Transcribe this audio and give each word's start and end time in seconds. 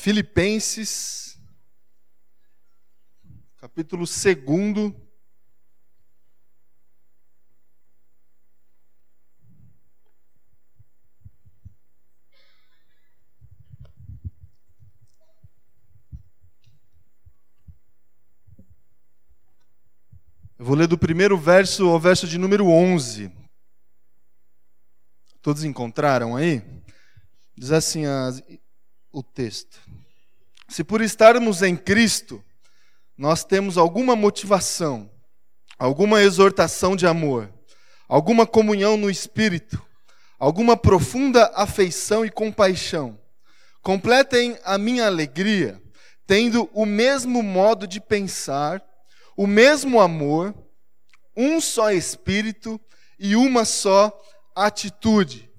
Filipenses, 0.00 1.38
capítulo 3.58 4.06
2. 4.06 4.94
Eu 20.58 20.64
vou 20.64 20.74
ler 20.74 20.86
do 20.86 20.96
primeiro 20.96 21.36
verso 21.36 21.90
ao 21.90 22.00
verso 22.00 22.26
de 22.26 22.38
número 22.38 22.68
11. 22.68 23.30
Todos 25.42 25.62
encontraram 25.62 26.34
aí? 26.34 26.62
Diz 27.54 27.70
assim 27.70 28.06
as, 28.06 28.42
o 29.12 29.22
texto. 29.22 29.89
Se 30.70 30.84
por 30.84 31.00
estarmos 31.00 31.62
em 31.62 31.76
Cristo, 31.76 32.44
nós 33.18 33.42
temos 33.42 33.76
alguma 33.76 34.14
motivação, 34.14 35.10
alguma 35.76 36.22
exortação 36.22 36.94
de 36.94 37.08
amor, 37.08 37.52
alguma 38.08 38.46
comunhão 38.46 38.96
no 38.96 39.10
espírito, 39.10 39.84
alguma 40.38 40.76
profunda 40.76 41.50
afeição 41.56 42.24
e 42.24 42.30
compaixão, 42.30 43.18
completem 43.82 44.56
a 44.62 44.78
minha 44.78 45.06
alegria, 45.06 45.82
tendo 46.24 46.70
o 46.72 46.86
mesmo 46.86 47.42
modo 47.42 47.84
de 47.84 48.00
pensar, 48.00 48.80
o 49.36 49.48
mesmo 49.48 50.00
amor, 50.00 50.54
um 51.36 51.60
só 51.60 51.90
espírito 51.90 52.80
e 53.18 53.34
uma 53.34 53.64
só 53.64 54.16
atitude. 54.54 55.50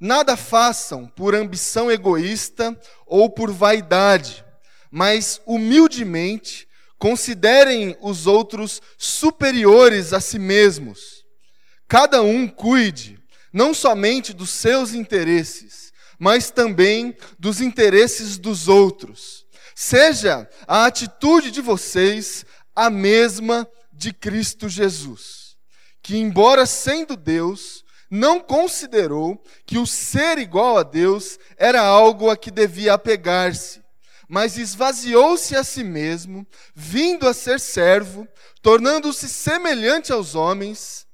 Nada 0.00 0.34
façam 0.34 1.06
por 1.06 1.34
ambição 1.34 1.92
egoísta 1.92 2.74
ou 3.06 3.28
por 3.28 3.52
vaidade, 3.52 4.45
mas 4.90 5.40
humildemente 5.46 6.66
considerem 6.98 7.96
os 8.00 8.26
outros 8.26 8.80
superiores 8.96 10.12
a 10.12 10.20
si 10.20 10.38
mesmos. 10.38 11.24
Cada 11.88 12.22
um 12.22 12.48
cuide 12.48 13.18
não 13.52 13.72
somente 13.72 14.32
dos 14.32 14.50
seus 14.50 14.92
interesses, 14.92 15.92
mas 16.18 16.50
também 16.50 17.16
dos 17.38 17.60
interesses 17.60 18.38
dos 18.38 18.68
outros. 18.68 19.44
Seja 19.74 20.48
a 20.66 20.86
atitude 20.86 21.50
de 21.50 21.60
vocês 21.60 22.44
a 22.74 22.90
mesma 22.90 23.68
de 23.92 24.12
Cristo 24.12 24.68
Jesus, 24.68 25.56
que, 26.02 26.16
embora 26.16 26.66
sendo 26.66 27.16
Deus, 27.16 27.84
não 28.10 28.40
considerou 28.40 29.42
que 29.64 29.78
o 29.78 29.86
ser 29.86 30.38
igual 30.38 30.78
a 30.78 30.82
Deus 30.82 31.38
era 31.56 31.80
algo 31.80 32.30
a 32.30 32.36
que 32.36 32.50
devia 32.50 32.94
apegar-se, 32.94 33.82
mas 34.28 34.58
esvaziou-se 34.58 35.54
a 35.54 35.62
si 35.62 35.84
mesmo, 35.84 36.46
vindo 36.74 37.28
a 37.28 37.34
ser 37.34 37.60
servo, 37.60 38.26
tornando-se 38.60 39.28
semelhante 39.28 40.12
aos 40.12 40.34
homens, 40.34 41.06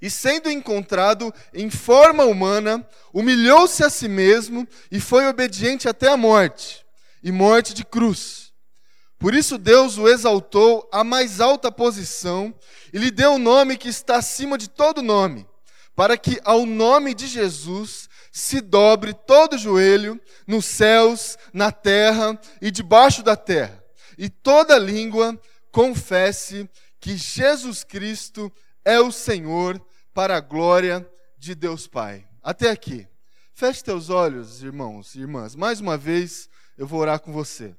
e 0.00 0.08
sendo 0.08 0.50
encontrado 0.50 1.34
em 1.52 1.70
forma 1.70 2.24
humana, 2.24 2.86
humilhou-se 3.12 3.82
a 3.82 3.90
si 3.90 4.08
mesmo 4.08 4.66
e 4.90 5.00
foi 5.00 5.26
obediente 5.26 5.88
até 5.88 6.08
a 6.08 6.16
morte 6.16 6.84
e 7.22 7.32
morte 7.32 7.74
de 7.74 7.84
cruz. 7.84 8.52
Por 9.18 9.34
isso 9.34 9.58
Deus 9.58 9.98
o 9.98 10.08
exaltou 10.08 10.88
à 10.92 11.02
mais 11.02 11.40
alta 11.40 11.72
posição 11.72 12.54
e 12.92 12.98
lhe 12.98 13.10
deu 13.10 13.32
o 13.32 13.34
um 13.34 13.38
nome 13.38 13.76
que 13.76 13.88
está 13.88 14.16
acima 14.16 14.56
de 14.56 14.68
todo 14.68 15.02
nome 15.02 15.44
para 15.98 16.16
que 16.16 16.40
ao 16.44 16.64
nome 16.64 17.12
de 17.12 17.26
Jesus 17.26 18.07
se 18.38 18.60
dobre 18.60 19.12
todo 19.12 19.58
joelho 19.58 20.20
nos 20.46 20.64
céus, 20.64 21.36
na 21.52 21.72
terra 21.72 22.40
e 22.62 22.70
debaixo 22.70 23.22
da 23.22 23.36
terra, 23.36 23.84
e 24.16 24.30
toda 24.30 24.78
língua 24.78 25.40
confesse 25.72 26.70
que 27.00 27.16
Jesus 27.16 27.82
Cristo 27.82 28.52
é 28.84 29.00
o 29.00 29.10
Senhor, 29.10 29.84
para 30.14 30.36
a 30.36 30.40
glória 30.40 31.08
de 31.36 31.54
Deus 31.54 31.86
Pai. 31.86 32.26
Até 32.42 32.70
aqui. 32.70 33.06
Feche 33.54 33.84
teus 33.84 34.10
olhos, 34.10 34.62
irmãos 34.62 35.14
e 35.14 35.20
irmãs. 35.20 35.54
Mais 35.54 35.80
uma 35.80 35.96
vez, 35.96 36.48
eu 36.76 36.86
vou 36.86 37.00
orar 37.00 37.20
com 37.20 37.32
você. 37.32 37.76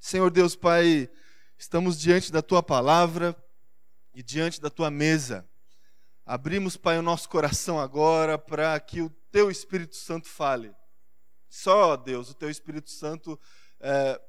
Senhor 0.00 0.30
Deus 0.30 0.56
Pai, 0.56 1.08
estamos 1.56 2.00
diante 2.00 2.32
da 2.32 2.42
tua 2.42 2.62
palavra 2.62 3.36
e 4.12 4.22
diante 4.22 4.60
da 4.60 4.70
tua 4.70 4.90
mesa. 4.90 5.48
Abrimos, 6.28 6.76
Pai, 6.76 6.98
o 6.98 7.02
nosso 7.02 7.26
coração 7.26 7.80
agora 7.80 8.36
para 8.36 8.78
que 8.78 9.00
o 9.00 9.08
teu 9.32 9.50
Espírito 9.50 9.96
Santo 9.96 10.28
fale. 10.28 10.70
Só, 11.48 11.96
Deus, 11.96 12.28
o 12.28 12.34
teu 12.34 12.50
Espírito 12.50 12.90
Santo 12.90 13.40
é, 13.80 14.20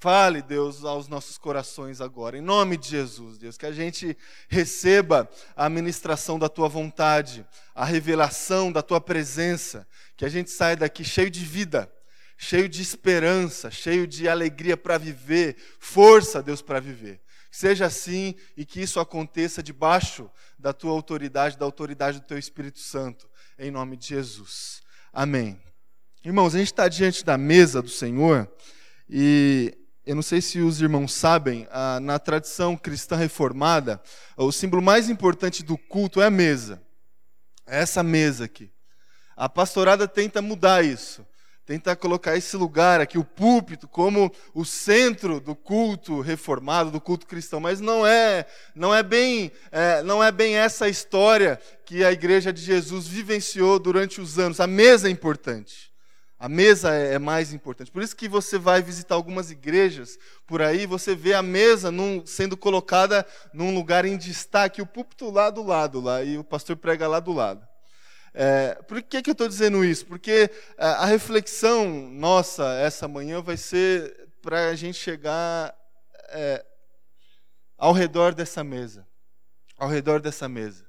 fale, 0.00 0.42
Deus, 0.42 0.84
aos 0.84 1.06
nossos 1.06 1.38
corações 1.38 2.00
agora. 2.00 2.36
Em 2.36 2.40
nome 2.40 2.76
de 2.76 2.88
Jesus, 2.88 3.38
Deus, 3.38 3.56
que 3.56 3.66
a 3.66 3.70
gente 3.70 4.18
receba 4.48 5.30
a 5.54 5.68
ministração 5.68 6.40
da 6.40 6.48
tua 6.48 6.68
vontade, 6.68 7.46
a 7.72 7.84
revelação 7.84 8.72
da 8.72 8.82
tua 8.82 9.00
presença, 9.00 9.86
que 10.16 10.24
a 10.24 10.28
gente 10.28 10.50
saia 10.50 10.76
daqui 10.76 11.04
cheio 11.04 11.30
de 11.30 11.44
vida, 11.44 11.88
cheio 12.36 12.68
de 12.68 12.82
esperança, 12.82 13.70
cheio 13.70 14.08
de 14.08 14.28
alegria 14.28 14.76
para 14.76 14.98
viver, 14.98 15.56
força, 15.78 16.42
Deus, 16.42 16.60
para 16.60 16.80
viver. 16.80 17.22
Seja 17.54 17.86
assim 17.86 18.34
e 18.56 18.66
que 18.66 18.82
isso 18.82 18.98
aconteça 18.98 19.62
debaixo 19.62 20.28
da 20.58 20.72
tua 20.72 20.90
autoridade, 20.90 21.56
da 21.56 21.64
autoridade 21.64 22.18
do 22.18 22.26
teu 22.26 22.36
Espírito 22.36 22.80
Santo, 22.80 23.30
em 23.56 23.70
nome 23.70 23.96
de 23.96 24.08
Jesus. 24.08 24.82
Amém. 25.12 25.62
Irmãos, 26.24 26.56
a 26.56 26.58
gente 26.58 26.72
está 26.72 26.88
diante 26.88 27.24
da 27.24 27.38
mesa 27.38 27.80
do 27.80 27.88
Senhor 27.88 28.52
e 29.08 29.72
eu 30.04 30.16
não 30.16 30.22
sei 30.22 30.40
se 30.40 30.58
os 30.58 30.80
irmãos 30.80 31.12
sabem, 31.12 31.68
na 32.02 32.18
tradição 32.18 32.76
cristã 32.76 33.14
reformada, 33.14 34.02
o 34.36 34.50
símbolo 34.50 34.82
mais 34.82 35.08
importante 35.08 35.62
do 35.62 35.78
culto 35.78 36.20
é 36.20 36.26
a 36.26 36.30
mesa. 36.30 36.82
É 37.68 37.78
essa 37.82 38.02
mesa 38.02 38.46
aqui. 38.46 38.68
A 39.36 39.48
pastorada 39.48 40.08
tenta 40.08 40.42
mudar 40.42 40.84
isso 40.84 41.24
tentar 41.66 41.96
colocar 41.96 42.36
esse 42.36 42.56
lugar 42.56 43.00
aqui, 43.00 43.16
o 43.16 43.24
púlpito, 43.24 43.88
como 43.88 44.30
o 44.52 44.64
centro 44.64 45.40
do 45.40 45.54
culto 45.54 46.20
reformado, 46.20 46.90
do 46.90 47.00
culto 47.00 47.26
cristão, 47.26 47.58
mas 47.58 47.80
não 47.80 48.06
é, 48.06 48.46
não 48.74 48.94
é 48.94 49.02
bem, 49.02 49.50
é, 49.72 50.02
não 50.02 50.22
é 50.22 50.30
bem 50.30 50.56
essa 50.56 50.88
história 50.88 51.58
que 51.84 52.04
a 52.04 52.12
Igreja 52.12 52.52
de 52.52 52.60
Jesus 52.60 53.06
vivenciou 53.06 53.78
durante 53.78 54.20
os 54.20 54.38
anos. 54.38 54.60
A 54.60 54.66
mesa 54.66 55.08
é 55.08 55.10
importante. 55.10 55.92
A 56.38 56.48
mesa 56.48 56.94
é, 56.94 57.14
é 57.14 57.18
mais 57.18 57.54
importante. 57.54 57.90
Por 57.90 58.02
isso 58.02 58.14
que 58.14 58.28
você 58.28 58.58
vai 58.58 58.82
visitar 58.82 59.14
algumas 59.14 59.50
igrejas 59.50 60.18
por 60.46 60.60
aí, 60.60 60.84
você 60.84 61.14
vê 61.14 61.32
a 61.32 61.40
mesa 61.40 61.90
num, 61.90 62.26
sendo 62.26 62.54
colocada 62.54 63.26
num 63.54 63.74
lugar 63.74 64.04
em 64.04 64.18
destaque, 64.18 64.82
o 64.82 64.86
púlpito 64.86 65.30
lá 65.30 65.48
do 65.48 65.62
lado, 65.62 66.00
lá, 66.00 66.22
e 66.22 66.36
o 66.36 66.44
pastor 66.44 66.76
prega 66.76 67.08
lá 67.08 67.18
do 67.18 67.32
lado. 67.32 67.66
É, 68.36 68.74
por 68.88 69.00
que, 69.00 69.22
que 69.22 69.30
eu 69.30 69.32
estou 69.32 69.46
dizendo 69.46 69.84
isso? 69.84 70.04
Porque 70.06 70.50
a, 70.76 70.86
é, 70.86 70.90
a 70.90 71.04
reflexão 71.04 72.10
nossa 72.10 72.64
essa 72.74 73.06
manhã 73.06 73.40
vai 73.40 73.56
ser 73.56 74.28
para 74.42 74.70
a 74.70 74.74
gente 74.74 74.98
chegar 74.98 75.72
é, 76.30 76.66
ao 77.78 77.92
redor 77.92 78.34
dessa 78.34 78.64
mesa. 78.64 79.06
Ao 79.78 79.88
redor 79.88 80.20
dessa 80.20 80.48
mesa. 80.48 80.84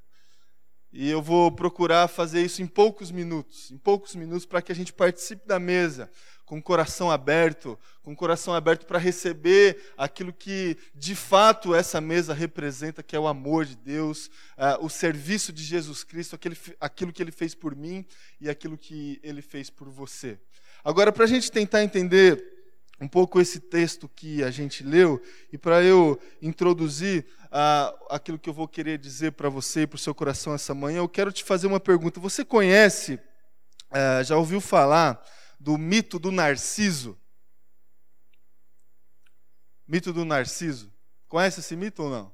E 0.92 1.10
eu 1.10 1.22
vou 1.22 1.52
procurar 1.52 2.08
fazer 2.08 2.42
isso 2.42 2.62
em 2.62 2.68
poucos 2.68 3.12
minutos, 3.12 3.70
em 3.70 3.78
poucos 3.78 4.16
minutos, 4.16 4.46
para 4.46 4.62
que 4.62 4.72
a 4.72 4.76
gente 4.76 4.94
participe 4.94 5.46
da 5.46 5.60
mesa, 5.60 6.10
com 6.46 6.60
o 6.60 6.62
coração 6.62 7.10
aberto, 7.10 7.78
com 8.04 8.14
o 8.14 8.16
coração 8.16 8.54
aberto 8.54 8.86
para 8.86 9.00
receber 9.00 9.94
aquilo 9.98 10.32
que 10.32 10.78
de 10.94 11.16
fato 11.16 11.74
essa 11.74 12.00
mesa 12.00 12.34
representa, 12.34 13.02
que 13.02 13.16
é 13.16 13.20
o 13.20 13.28
amor 13.28 13.66
de 13.66 13.76
Deus, 13.76 14.28
uh, 14.58 14.86
o 14.86 14.90
serviço 14.90 15.52
de 15.52 15.64
Jesus 15.64 16.04
Cristo, 16.04 16.36
aquele, 16.36 16.58
aquilo 16.80 17.12
que 17.12 17.22
ele 17.22 17.32
fez 17.32 17.56
por 17.56 17.76
mim 17.76 18.06
e 18.40 18.50
aquilo 18.50 18.78
que 18.78 19.20
ele 19.24 19.42
fez 19.42 19.70
por 19.70 19.90
você. 19.90 20.38
Agora, 20.84 21.12
para 21.12 21.24
a 21.24 21.28
gente 21.28 21.52
tentar 21.52 21.84
entender 21.84 22.54
um 23.02 23.08
pouco 23.08 23.42
esse 23.42 23.60
texto 23.60 24.08
que 24.08 24.44
a 24.44 24.52
gente 24.52 24.84
leu 24.84 25.22
e 25.52 25.58
para 25.58 25.84
eu 25.84 26.20
introduzir 26.42 27.26
uh, 27.46 28.06
aquilo 28.10 28.40
que 28.40 28.48
eu 28.48 28.54
vou 28.54 28.68
querer 28.68 28.98
dizer 28.98 29.32
para 29.32 29.50
você 29.50 29.82
e 29.82 29.88
para 29.88 29.96
o 29.96 30.00
seu 30.00 30.14
coração 30.14 30.54
essa 30.54 30.74
manhã, 30.74 31.00
eu 31.00 31.10
quero 31.10 31.32
te 31.32 31.44
fazer 31.44 31.68
uma 31.68 31.80
pergunta. 31.80 32.20
Você 32.20 32.46
conhece, 32.46 33.16
uh, 33.16 34.24
já 34.24 34.38
ouviu 34.38 34.62
falar 34.62 35.22
do 35.66 35.80
mito 35.80 36.20
do 36.20 36.32
Narciso. 36.32 37.18
Mito 39.88 40.14
do 40.14 40.24
Narciso. 40.24 40.94
Conhece 41.28 41.60
esse 41.60 41.76
mito 41.76 42.04
ou 42.04 42.10
não? 42.12 42.32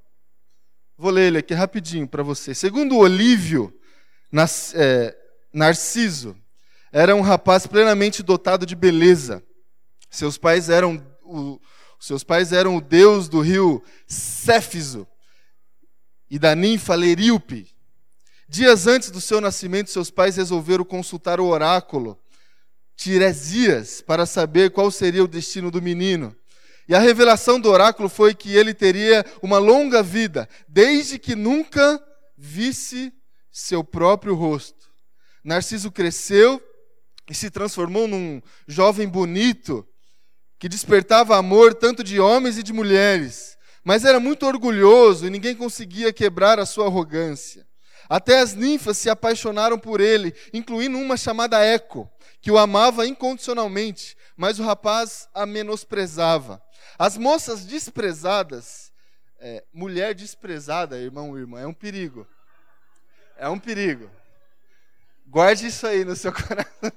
Vou 0.98 1.10
ler 1.10 1.28
ele 1.28 1.38
aqui 1.38 1.54
rapidinho 1.54 2.06
para 2.06 2.22
você. 2.22 2.54
Segundo 2.54 2.98
Olívio, 2.98 3.74
é, 4.74 5.16
Narciso 5.50 6.36
era 6.92 7.16
um 7.16 7.22
rapaz 7.22 7.66
plenamente 7.66 8.22
dotado 8.22 8.66
de 8.66 8.76
beleza. 8.76 9.42
Seus 10.10 10.36
pais 10.36 10.68
eram 10.68 11.02
o, 11.22 11.58
seus 11.98 12.22
pais 12.22 12.52
eram 12.52 12.76
o 12.76 12.82
deus 12.82 13.30
do 13.30 13.40
rio 13.40 13.82
Céfiso 14.06 15.08
e 16.28 16.38
da 16.38 16.54
ninfa 16.54 16.94
Leríope. 16.94 17.74
Dias 18.46 18.86
antes 18.86 19.10
do 19.10 19.22
seu 19.22 19.40
nascimento, 19.40 19.88
seus 19.88 20.10
pais 20.10 20.36
resolveram 20.36 20.84
consultar 20.84 21.40
o 21.40 21.46
oráculo 21.46 22.18
Tiresias 23.02 24.00
para 24.00 24.24
saber 24.24 24.70
qual 24.70 24.88
seria 24.88 25.24
o 25.24 25.28
destino 25.28 25.72
do 25.72 25.82
menino. 25.82 26.36
E 26.88 26.94
a 26.94 27.00
revelação 27.00 27.58
do 27.58 27.68
oráculo 27.68 28.08
foi 28.08 28.32
que 28.32 28.54
ele 28.54 28.72
teria 28.72 29.26
uma 29.42 29.58
longa 29.58 30.04
vida, 30.04 30.48
desde 30.68 31.18
que 31.18 31.34
nunca 31.34 32.00
visse 32.38 33.12
seu 33.50 33.82
próprio 33.82 34.36
rosto. 34.36 34.88
Narciso 35.42 35.90
cresceu 35.90 36.62
e 37.28 37.34
se 37.34 37.50
transformou 37.50 38.06
num 38.06 38.40
jovem 38.68 39.08
bonito, 39.08 39.84
que 40.56 40.68
despertava 40.68 41.36
amor 41.36 41.74
tanto 41.74 42.04
de 42.04 42.20
homens 42.20 42.56
e 42.56 42.62
de 42.62 42.72
mulheres, 42.72 43.58
mas 43.82 44.04
era 44.04 44.20
muito 44.20 44.46
orgulhoso 44.46 45.26
e 45.26 45.30
ninguém 45.30 45.56
conseguia 45.56 46.12
quebrar 46.12 46.60
a 46.60 46.66
sua 46.66 46.86
arrogância. 46.86 47.66
Até 48.08 48.40
as 48.40 48.54
ninfas 48.54 48.98
se 48.98 49.08
apaixonaram 49.08 49.78
por 49.78 50.00
ele, 50.00 50.34
incluindo 50.52 50.98
uma 50.98 51.16
chamada 51.16 51.64
Eco, 51.64 52.10
que 52.40 52.50
o 52.50 52.58
amava 52.58 53.06
incondicionalmente, 53.06 54.16
mas 54.36 54.58
o 54.58 54.64
rapaz 54.64 55.28
a 55.34 55.46
menosprezava. 55.46 56.62
As 56.98 57.16
moças 57.16 57.64
desprezadas, 57.64 58.92
é, 59.40 59.64
mulher 59.72 60.14
desprezada, 60.14 60.98
irmão, 60.98 61.38
irmã, 61.38 61.60
é 61.60 61.66
um 61.66 61.74
perigo. 61.74 62.26
É 63.36 63.48
um 63.48 63.58
perigo. 63.58 64.10
Guarde 65.26 65.66
isso 65.66 65.86
aí 65.86 66.04
no 66.04 66.14
seu 66.14 66.32
coração. 66.34 66.92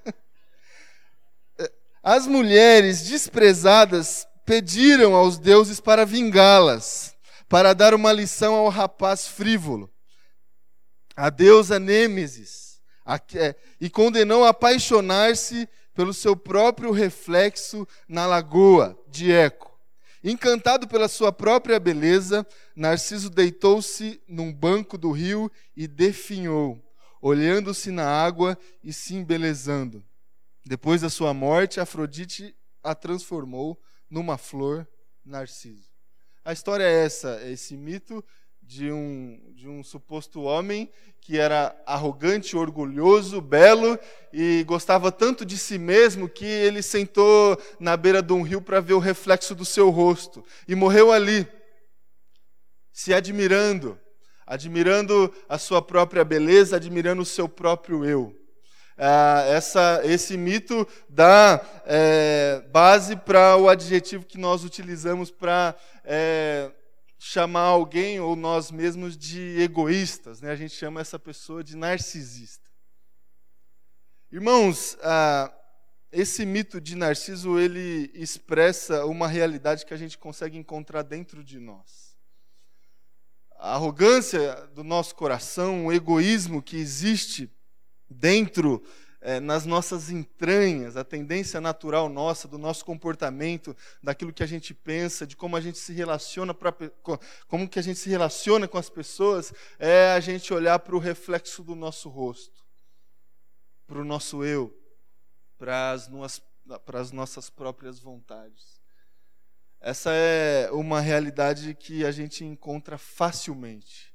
As 2.03 2.27
mulheres 2.27 3.01
desprezadas 3.01 4.27
pediram 4.45 5.15
aos 5.15 5.39
deuses 5.39 5.79
para 5.79 6.05
vingá-las, 6.05 7.15
para 7.49 7.73
dar 7.73 7.95
uma 7.95 8.11
lição 8.11 8.53
ao 8.53 8.69
rapaz 8.69 9.27
frívolo. 9.27 9.91
A 11.15 11.29
deusa 11.29 11.79
Nêmesis, 11.79 12.81
é, 13.35 13.55
e 13.79 13.89
condenou 13.89 14.43
a 14.43 14.49
apaixonar-se 14.49 15.69
pelo 15.93 16.13
seu 16.13 16.35
próprio 16.35 16.91
reflexo 16.91 17.87
na 18.07 18.25
lagoa 18.25 18.99
de 19.07 19.31
Eco. 19.31 19.73
Encantado 20.23 20.87
pela 20.87 21.07
sua 21.07 21.31
própria 21.31 21.79
beleza, 21.79 22.45
Narciso 22.75 23.29
deitou-se 23.29 24.19
num 24.27 24.51
banco 24.51 24.97
do 24.97 25.11
rio 25.11 25.51
e 25.77 25.87
definhou, 25.87 26.81
olhando-se 27.21 27.91
na 27.91 28.07
água 28.07 28.57
e 28.83 28.91
se 28.91 29.13
embelezando. 29.13 30.03
Depois 30.65 31.01
da 31.01 31.09
sua 31.09 31.31
morte, 31.31 31.79
Afrodite 31.79 32.55
a 32.83 32.95
transformou 32.95 33.79
numa 34.09 34.37
flor 34.37 34.87
narciso. 35.23 35.89
A 36.43 36.51
história 36.51 36.83
é 36.83 37.05
essa, 37.05 37.39
é 37.41 37.51
esse 37.51 37.77
mito 37.77 38.23
de 38.65 38.91
um, 38.91 39.39
de 39.53 39.67
um 39.67 39.83
suposto 39.83 40.41
homem 40.41 40.91
que 41.21 41.39
era 41.39 41.75
arrogante, 41.85 42.55
orgulhoso, 42.55 43.41
belo 43.41 43.97
e 44.31 44.63
gostava 44.67 45.11
tanto 45.11 45.45
de 45.45 45.57
si 45.57 45.77
mesmo 45.77 46.29
que 46.29 46.45
ele 46.45 46.81
sentou 46.81 47.59
na 47.79 47.97
beira 47.97 48.21
de 48.21 48.33
um 48.33 48.41
rio 48.41 48.61
para 48.61 48.79
ver 48.79 48.93
o 48.93 48.99
reflexo 48.99 49.55
do 49.55 49.65
seu 49.65 49.89
rosto 49.89 50.43
e 50.67 50.75
morreu 50.75 51.11
ali, 51.11 51.47
se 52.93 53.13
admirando, 53.13 53.99
admirando 54.45 55.33
a 55.49 55.57
sua 55.57 55.81
própria 55.81 56.23
beleza, 56.23 56.75
admirando 56.75 57.21
o 57.21 57.25
seu 57.25 57.49
próprio 57.49 58.05
eu. 58.05 58.35
Ah, 58.97 59.43
essa, 59.47 60.01
esse 60.05 60.37
mito 60.37 60.87
dá 61.09 61.59
é, 61.85 62.63
base 62.71 63.15
para 63.15 63.57
o 63.57 63.67
adjetivo 63.67 64.25
que 64.25 64.37
nós 64.37 64.63
utilizamos 64.63 65.29
para 65.29 65.75
é, 66.05 66.71
chamar 67.27 67.61
alguém 67.61 68.19
ou 68.19 68.35
nós 68.35 68.69
mesmos 68.69 69.17
de 69.17 69.59
egoístas. 69.59 70.41
Né? 70.41 70.51
A 70.51 70.55
gente 70.55 70.75
chama 70.75 71.01
essa 71.01 71.17
pessoa 71.17 71.63
de 71.63 71.75
narcisista. 71.75 72.69
Irmãos, 74.31 74.95
ah, 75.01 75.51
esse 76.11 76.45
mito 76.45 76.79
de 76.79 76.95
Narciso 76.95 77.57
ele 77.57 78.11
expressa 78.13 79.07
uma 79.07 79.27
realidade 79.27 79.87
que 79.87 79.93
a 79.93 79.97
gente 79.97 80.19
consegue 80.19 80.55
encontrar 80.55 81.01
dentro 81.01 81.43
de 81.43 81.59
nós. 81.59 82.15
A 83.57 83.73
arrogância 83.73 84.53
do 84.75 84.83
nosso 84.83 85.15
coração, 85.15 85.87
o 85.87 85.91
egoísmo 85.91 86.61
que 86.61 86.77
existe 86.77 87.51
dentro, 88.07 88.83
é, 89.25 89.39
nas 89.39 89.65
nossas 89.65 90.11
entranhas, 90.11 90.95
a 90.95 91.03
tendência 91.03 91.59
natural 91.59 92.07
nossa, 92.07 92.47
do 92.47 92.59
nosso 92.59 92.85
comportamento, 92.85 93.75
daquilo 94.01 94.31
que 94.31 94.43
a 94.43 94.45
gente 94.45 94.71
pensa, 94.71 95.25
de 95.25 95.35
como 95.35 95.55
a 95.55 95.61
gente 95.61 95.79
se 95.79 95.91
relaciona, 95.93 96.53
pra, 96.53 96.71
como 97.47 97.67
que 97.67 97.79
a 97.79 97.81
gente 97.81 97.97
se 97.97 98.07
relaciona 98.07 98.67
com 98.67 98.77
as 98.77 98.87
pessoas, 98.87 99.51
é 99.79 100.11
a 100.11 100.19
gente 100.19 100.53
olhar 100.53 100.77
para 100.77 100.95
o 100.95 100.99
reflexo 100.99 101.63
do 101.63 101.73
nosso 101.73 102.07
rosto, 102.07 102.63
para 103.87 103.97
o 103.97 104.05
nosso 104.05 104.43
eu, 104.43 104.71
para 105.57 105.89
as, 105.89 106.07
para 106.85 106.99
as 106.99 107.11
nossas 107.11 107.49
próprias 107.49 107.97
vontades. 107.97 108.79
Essa 109.81 110.11
é 110.13 110.69
uma 110.69 111.01
realidade 111.01 111.73
que 111.73 112.05
a 112.05 112.11
gente 112.11 112.45
encontra 112.45 112.95
facilmente 112.95 114.13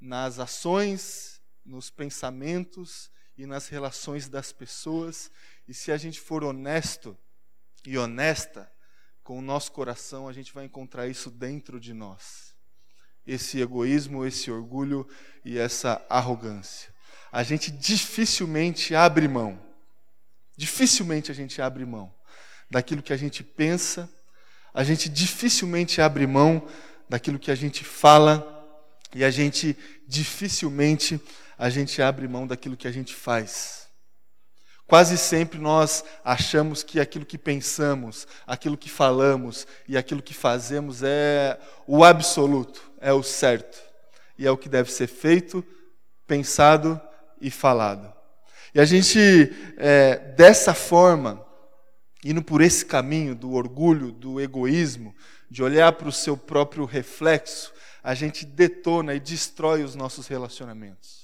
nas 0.00 0.38
ações 0.38 1.41
nos 1.64 1.90
pensamentos 1.90 3.10
e 3.36 3.46
nas 3.46 3.68
relações 3.68 4.28
das 4.28 4.52
pessoas. 4.52 5.30
E 5.66 5.74
se 5.74 5.92
a 5.92 5.96
gente 5.96 6.20
for 6.20 6.44
honesto 6.44 7.16
e 7.84 7.96
honesta 7.98 8.70
com 9.22 9.38
o 9.38 9.42
nosso 9.42 9.72
coração, 9.72 10.28
a 10.28 10.32
gente 10.32 10.52
vai 10.52 10.64
encontrar 10.64 11.06
isso 11.06 11.30
dentro 11.30 11.78
de 11.78 11.92
nós. 11.92 12.54
Esse 13.26 13.60
egoísmo, 13.60 14.26
esse 14.26 14.50
orgulho 14.50 15.08
e 15.44 15.58
essa 15.58 16.04
arrogância. 16.08 16.92
A 17.30 17.42
gente 17.42 17.70
dificilmente 17.70 18.94
abre 18.94 19.28
mão. 19.28 19.60
Dificilmente 20.56 21.30
a 21.30 21.34
gente 21.34 21.62
abre 21.62 21.84
mão 21.84 22.12
daquilo 22.70 23.02
que 23.02 23.12
a 23.12 23.16
gente 23.16 23.44
pensa, 23.44 24.10
a 24.72 24.82
gente 24.82 25.08
dificilmente 25.08 26.00
abre 26.00 26.26
mão 26.26 26.66
daquilo 27.08 27.38
que 27.38 27.50
a 27.50 27.54
gente 27.54 27.84
fala 27.84 28.48
e 29.14 29.22
a 29.22 29.30
gente 29.30 29.76
dificilmente 30.08 31.20
a 31.62 31.70
gente 31.70 32.02
abre 32.02 32.26
mão 32.26 32.44
daquilo 32.44 32.76
que 32.76 32.88
a 32.88 32.90
gente 32.90 33.14
faz. 33.14 33.86
Quase 34.84 35.16
sempre 35.16 35.60
nós 35.60 36.04
achamos 36.24 36.82
que 36.82 36.98
aquilo 36.98 37.24
que 37.24 37.38
pensamos, 37.38 38.26
aquilo 38.44 38.76
que 38.76 38.90
falamos 38.90 39.64
e 39.86 39.96
aquilo 39.96 40.20
que 40.20 40.34
fazemos 40.34 41.04
é 41.04 41.56
o 41.86 42.02
absoluto, 42.02 42.90
é 43.00 43.12
o 43.12 43.22
certo. 43.22 43.80
E 44.36 44.44
é 44.44 44.50
o 44.50 44.56
que 44.56 44.68
deve 44.68 44.90
ser 44.90 45.06
feito, 45.06 45.64
pensado 46.26 47.00
e 47.40 47.48
falado. 47.48 48.12
E 48.74 48.80
a 48.80 48.84
gente, 48.84 49.20
é, 49.76 50.16
dessa 50.16 50.74
forma, 50.74 51.46
indo 52.24 52.42
por 52.42 52.60
esse 52.60 52.84
caminho 52.84 53.36
do 53.36 53.52
orgulho, 53.52 54.10
do 54.10 54.40
egoísmo, 54.40 55.14
de 55.48 55.62
olhar 55.62 55.92
para 55.92 56.08
o 56.08 56.12
seu 56.12 56.36
próprio 56.36 56.84
reflexo, 56.86 57.72
a 58.02 58.14
gente 58.14 58.44
detona 58.44 59.14
e 59.14 59.20
destrói 59.20 59.84
os 59.84 59.94
nossos 59.94 60.26
relacionamentos. 60.26 61.21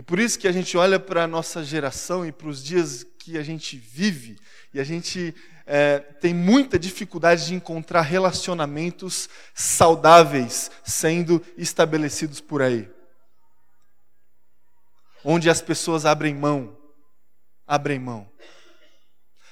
E 0.00 0.02
por 0.02 0.18
isso 0.18 0.38
que 0.38 0.48
a 0.48 0.52
gente 0.52 0.78
olha 0.78 0.98
para 0.98 1.24
a 1.24 1.26
nossa 1.26 1.62
geração 1.62 2.24
e 2.24 2.32
para 2.32 2.48
os 2.48 2.64
dias 2.64 3.04
que 3.18 3.36
a 3.36 3.42
gente 3.42 3.76
vive, 3.76 4.38
e 4.72 4.80
a 4.80 4.82
gente 4.82 5.34
é, 5.66 5.98
tem 5.98 6.32
muita 6.32 6.78
dificuldade 6.78 7.44
de 7.44 7.54
encontrar 7.54 8.00
relacionamentos 8.00 9.28
saudáveis 9.54 10.70
sendo 10.82 11.44
estabelecidos 11.54 12.40
por 12.40 12.62
aí. 12.62 12.88
Onde 15.22 15.50
as 15.50 15.60
pessoas 15.60 16.06
abrem 16.06 16.34
mão, 16.34 16.78
abrem 17.66 17.98
mão. 17.98 18.26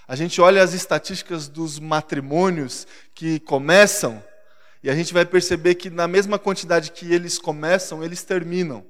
A 0.06 0.16
gente 0.16 0.40
olha 0.40 0.62
as 0.62 0.72
estatísticas 0.72 1.46
dos 1.46 1.78
matrimônios 1.78 2.86
que 3.14 3.38
começam, 3.40 4.24
e 4.82 4.88
a 4.88 4.94
gente 4.94 5.12
vai 5.12 5.26
perceber 5.26 5.74
que 5.74 5.90
na 5.90 6.08
mesma 6.08 6.38
quantidade 6.38 6.92
que 6.92 7.12
eles 7.12 7.38
começam, 7.38 8.02
eles 8.02 8.22
terminam 8.24 8.86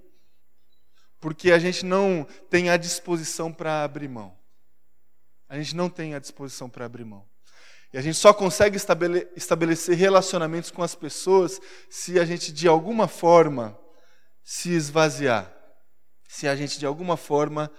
porque 1.20 1.50
a 1.50 1.58
gente 1.58 1.84
não 1.84 2.26
tem 2.48 2.70
a 2.70 2.76
disposição 2.76 3.52
para 3.52 3.82
abrir 3.82 4.08
mão. 4.08 4.36
A 5.48 5.56
gente 5.56 5.74
não 5.74 5.88
tem 5.88 6.14
a 6.14 6.18
disposição 6.18 6.68
para 6.68 6.84
abrir 6.84 7.04
mão. 7.04 7.26
E 7.92 7.96
a 7.96 8.02
gente 8.02 8.18
só 8.18 8.34
consegue 8.34 8.76
estabelecer 9.34 9.96
relacionamentos 9.96 10.70
com 10.70 10.82
as 10.82 10.94
pessoas 10.94 11.58
se 11.88 12.20
a 12.20 12.24
gente, 12.24 12.52
de 12.52 12.68
alguma 12.68 13.08
forma, 13.08 13.78
se 14.44 14.70
esvaziar. 14.70 15.50
Se 16.28 16.46
a 16.46 16.54
gente, 16.54 16.78
de 16.78 16.84
alguma 16.84 17.16
forma, 17.16 17.70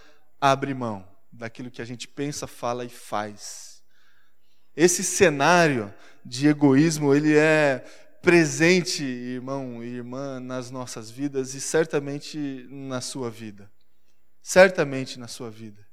abre 0.41 0.73
mão 0.73 1.07
daquilo 1.31 1.69
que 1.69 1.81
a 1.81 1.85
gente 1.85 2.07
pensa, 2.07 2.47
fala 2.47 2.83
e 2.83 2.89
faz. 2.89 3.83
Esse 4.75 5.03
cenário 5.03 5.93
de 6.25 6.47
egoísmo, 6.47 7.13
ele 7.13 7.37
é 7.37 7.85
presente, 8.21 9.03
irmão 9.03 9.83
e 9.83 9.87
irmã, 9.87 10.39
nas 10.39 10.69
nossas 10.69 11.09
vidas 11.09 11.53
e 11.53 11.61
certamente 11.61 12.67
na 12.69 13.01
sua 13.01 13.29
vida. 13.29 13.71
Certamente 14.41 15.17
na 15.17 15.27
sua 15.27 15.49
vida. 15.49 15.87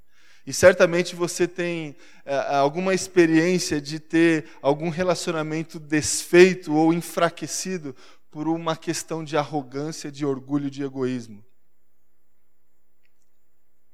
E 0.46 0.52
certamente 0.52 1.16
você 1.16 1.46
tem 1.48 1.96
é, 2.24 2.36
alguma 2.56 2.94
experiência 2.94 3.80
de 3.80 3.98
ter 3.98 4.46
algum 4.62 4.88
relacionamento 4.88 5.78
desfeito 5.78 6.74
ou 6.74 6.92
enfraquecido 6.92 7.94
por 8.30 8.48
uma 8.48 8.76
questão 8.76 9.24
de 9.24 9.36
arrogância, 9.36 10.12
de 10.12 10.26
orgulho, 10.26 10.70
de 10.70 10.82
egoísmo. 10.82 11.45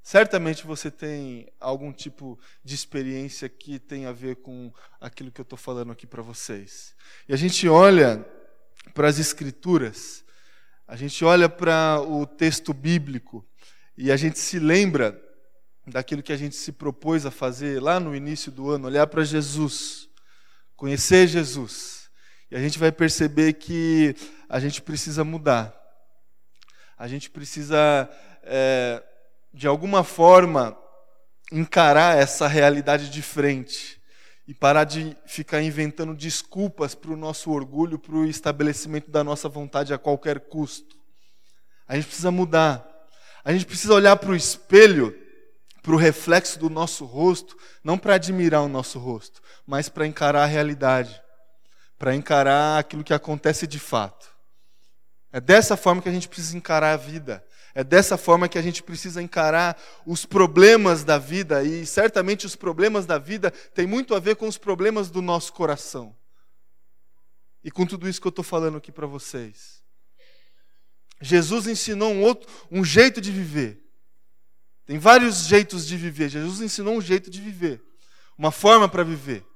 Certamente 0.02 0.66
você 0.66 0.90
tem 0.90 1.47
algum 1.61 1.92
tipo 1.92 2.38
de 2.64 2.75
experiência 2.75 3.49
que 3.49 3.78
tem 3.78 4.04
a 4.04 4.12
ver 4.12 4.37
com 4.37 4.73
aquilo 5.00 5.30
que 5.30 5.40
eu 5.40 5.44
estou 5.44 5.56
falando 5.56 5.92
aqui 5.92 6.06
para 6.06 6.23
vocês. 6.23 6.94
E 7.28 7.32
a 7.32 7.37
gente 7.37 7.68
olha 7.68 8.26
para 8.94 9.06
as 9.06 9.21
Escrituras, 9.21 10.25
a 10.88 10.97
gente 10.97 11.25
olha 11.25 11.49
para 11.49 12.00
o 12.00 12.26
texto 12.26 12.75
bíblico 12.75 13.47
e 13.97 14.11
a 14.11 14.16
gente 14.16 14.40
se 14.40 14.59
lembra 14.59 15.23
daquilo 15.87 16.23
que 16.23 16.32
a 16.32 16.37
gente 16.37 16.56
se 16.56 16.73
propôs 16.73 17.25
a 17.25 17.30
fazer 17.30 17.80
lá 17.80 18.00
no 18.00 18.14
início 18.14 18.50
do 18.50 18.71
ano, 18.71 18.88
olhar 18.88 19.06
para 19.06 19.23
Jesus, 19.23 20.09
conhecer 20.75 21.28
Jesus. 21.28 22.11
E 22.50 22.56
a 22.56 22.59
gente 22.59 22.78
vai 22.78 22.90
perceber 22.90 23.52
que 23.54 24.16
a 24.49 24.59
gente 24.59 24.82
precisa 24.82 25.23
mudar. 25.23 25.75
A 26.99 27.06
gente 27.06 27.30
precisa. 27.30 28.11
É, 28.42 29.02
de 29.52 29.66
alguma 29.66 30.02
forma, 30.02 30.76
encarar 31.50 32.16
essa 32.16 32.47
realidade 32.47 33.11
de 33.11 33.21
frente 33.21 34.00
e 34.47 34.54
parar 34.54 34.85
de 34.85 35.16
ficar 35.26 35.62
inventando 35.62 36.14
desculpas 36.14 36.94
para 36.94 37.12
o 37.12 37.16
nosso 37.16 37.50
orgulho, 37.50 37.99
para 37.99 38.14
o 38.14 38.26
estabelecimento 38.26 39.11
da 39.11 39.23
nossa 39.23 39.49
vontade 39.49 39.92
a 39.92 39.99
qualquer 39.99 40.40
custo. 40.40 40.97
A 41.87 41.94
gente 41.94 42.06
precisa 42.06 42.30
mudar. 42.30 42.88
A 43.44 43.52
gente 43.52 43.66
precisa 43.66 43.92
olhar 43.92 44.16
para 44.16 44.30
o 44.30 44.37
espelho, 44.37 45.16
para 45.82 45.92
o 45.92 45.97
reflexo 45.97 46.59
do 46.59 46.71
nosso 46.71 47.04
rosto, 47.04 47.56
não 47.82 47.99
para 47.99 48.14
admirar 48.14 48.62
o 48.62 48.68
nosso 48.68 48.99
rosto, 48.99 49.42
mas 49.66 49.88
para 49.88 50.06
encarar 50.06 50.44
a 50.44 50.47
realidade, 50.47 51.21
para 51.99 52.14
encarar 52.14 52.78
aquilo 52.78 53.04
que 53.04 53.12
acontece 53.12 53.66
de 53.66 53.78
fato. 53.78 54.30
É 55.32 55.40
dessa 55.40 55.76
forma 55.76 56.02
que 56.02 56.09
a 56.09 56.12
gente 56.12 56.28
precisa 56.28 56.56
encarar 56.56 56.92
a 56.92 56.97
vida. 56.97 57.44
É 57.74 57.82
dessa 57.82 58.18
forma 58.18 58.48
que 58.48 58.58
a 58.58 58.62
gente 58.62 58.82
precisa 58.82 59.22
encarar 59.22 59.80
os 60.06 60.26
problemas 60.26 61.04
da 61.04 61.16
vida, 61.18 61.64
e 61.64 61.86
certamente 61.86 62.44
os 62.44 62.54
problemas 62.54 63.06
da 63.06 63.18
vida 63.18 63.50
têm 63.50 63.86
muito 63.86 64.14
a 64.14 64.20
ver 64.20 64.36
com 64.36 64.46
os 64.46 64.58
problemas 64.58 65.10
do 65.10 65.22
nosso 65.22 65.52
coração. 65.52 66.14
E 67.64 67.70
com 67.70 67.86
tudo 67.86 68.08
isso 68.08 68.20
que 68.20 68.26
eu 68.26 68.30
estou 68.30 68.44
falando 68.44 68.76
aqui 68.76 68.92
para 68.92 69.06
vocês. 69.06 69.82
Jesus 71.20 71.66
ensinou 71.66 72.12
um 72.12 72.22
outro, 72.22 72.50
um 72.70 72.84
jeito 72.84 73.20
de 73.20 73.30
viver. 73.30 73.80
Tem 74.84 74.98
vários 74.98 75.46
jeitos 75.46 75.86
de 75.86 75.96
viver. 75.96 76.28
Jesus 76.28 76.60
ensinou 76.60 76.96
um 76.96 77.00
jeito 77.00 77.30
de 77.30 77.40
viver, 77.40 77.82
uma 78.36 78.50
forma 78.50 78.88
para 78.88 79.04
viver. 79.04 79.46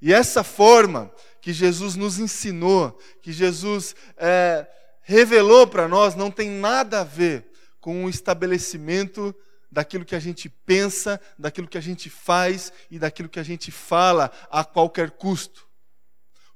E 0.00 0.12
essa 0.12 0.42
forma 0.42 1.12
que 1.40 1.52
Jesus 1.52 1.94
nos 1.94 2.18
ensinou, 2.18 2.98
que 3.20 3.32
Jesus 3.32 3.94
é, 4.16 4.66
revelou 5.02 5.66
para 5.66 5.86
nós, 5.86 6.16
não 6.16 6.30
tem 6.30 6.50
nada 6.50 7.02
a 7.02 7.04
ver 7.04 7.51
com 7.82 8.04
o 8.04 8.08
estabelecimento 8.08 9.34
daquilo 9.68 10.04
que 10.04 10.14
a 10.14 10.20
gente 10.20 10.48
pensa, 10.48 11.20
daquilo 11.36 11.66
que 11.66 11.76
a 11.76 11.80
gente 11.80 12.08
faz 12.08 12.72
e 12.88 12.96
daquilo 12.96 13.28
que 13.28 13.40
a 13.40 13.42
gente 13.42 13.72
fala 13.72 14.30
a 14.48 14.64
qualquer 14.64 15.10
custo. 15.10 15.66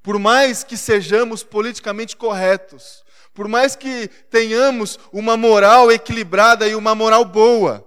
Por 0.05 0.21
mais 0.21 0.63
que 0.63 0.77
sejamos 0.77 1.43
politicamente 1.43 2.17
corretos, 2.17 3.05
por 3.35 3.49
mais 3.49 3.75
que 3.75 4.07
tenhamos 4.31 5.01
uma 5.13 5.37
moral 5.37 5.91
equilibrada 5.91 6.69
e 6.69 6.77
uma 6.77 6.95
moral 6.95 7.25
boa, 7.25 7.85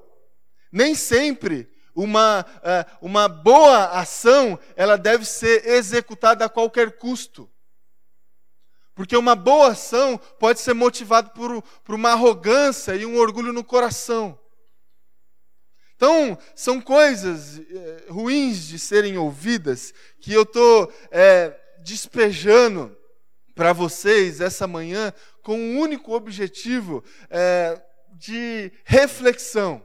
nem 0.69 0.93
sempre 0.93 1.71
uma, 1.95 2.45
é, 2.61 2.85
uma 3.01 3.29
boa 3.29 3.85
ação 3.85 4.59
ela 4.75 4.97
deve 4.97 5.23
ser 5.23 5.65
executada 5.65 6.43
a 6.43 6.49
qualquer 6.49 6.97
custo. 6.97 7.49
Porque 8.99 9.15
uma 9.15 9.33
boa 9.33 9.69
ação 9.69 10.17
pode 10.37 10.59
ser 10.59 10.73
motivada 10.73 11.29
por, 11.29 11.61
por 11.85 11.95
uma 11.95 12.11
arrogância 12.11 12.93
e 12.97 13.05
um 13.05 13.15
orgulho 13.15 13.53
no 13.53 13.63
coração. 13.63 14.37
Então, 15.95 16.37
são 16.53 16.81
coisas 16.81 17.59
é, 17.59 18.03
ruins 18.09 18.67
de 18.67 18.77
serem 18.77 19.17
ouvidas 19.17 19.93
que 20.19 20.33
eu 20.33 20.41
estou 20.41 20.91
é, 21.11 21.57
despejando 21.81 22.93
para 23.55 23.71
vocês 23.71 24.41
essa 24.41 24.67
manhã 24.67 25.13
com 25.43 25.57
um 25.57 25.79
único 25.79 26.11
objetivo 26.11 27.01
é, 27.29 27.81
de 28.11 28.69
reflexão. 28.83 29.81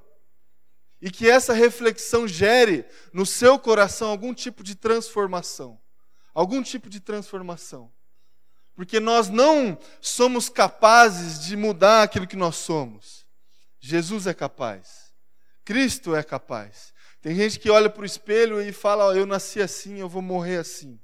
E 1.00 1.09
que 1.09 1.30
essa 1.30 1.52
reflexão 1.52 2.26
gere 2.26 2.85
no 3.12 3.25
seu 3.25 3.61
coração 3.61 4.09
algum 4.11 4.35
tipo 4.35 4.64
de 4.64 4.75
transformação. 4.75 5.80
Algum 6.35 6.64
tipo 6.64 6.90
de 6.90 6.99
transformação. 6.99 7.93
Porque 8.75 8.99
nós 8.99 9.28
não 9.28 9.78
somos 10.00 10.49
capazes 10.49 11.45
de 11.45 11.57
mudar 11.57 12.02
aquilo 12.02 12.26
que 12.26 12.37
nós 12.37 12.57
somos. 12.57 13.25
Jesus 13.78 14.26
é 14.26 14.35
capaz. 14.35 15.12
Cristo 15.64 16.14
é 16.14 16.23
capaz. 16.23 16.93
Tem 17.23 17.35
gente 17.35 17.59
que 17.59 17.71
olha 17.71 17.88
para 17.88 18.02
o 18.02 18.07
espelho 18.07 18.61
e 18.61 18.73
fala: 18.73 19.07
oh, 19.07 19.12
Eu 19.14 19.25
nasci 19.25 19.61
assim, 19.61 19.99
eu 19.99 20.09
vou 20.09 20.21
morrer 20.21 20.59
assim. 20.59 21.00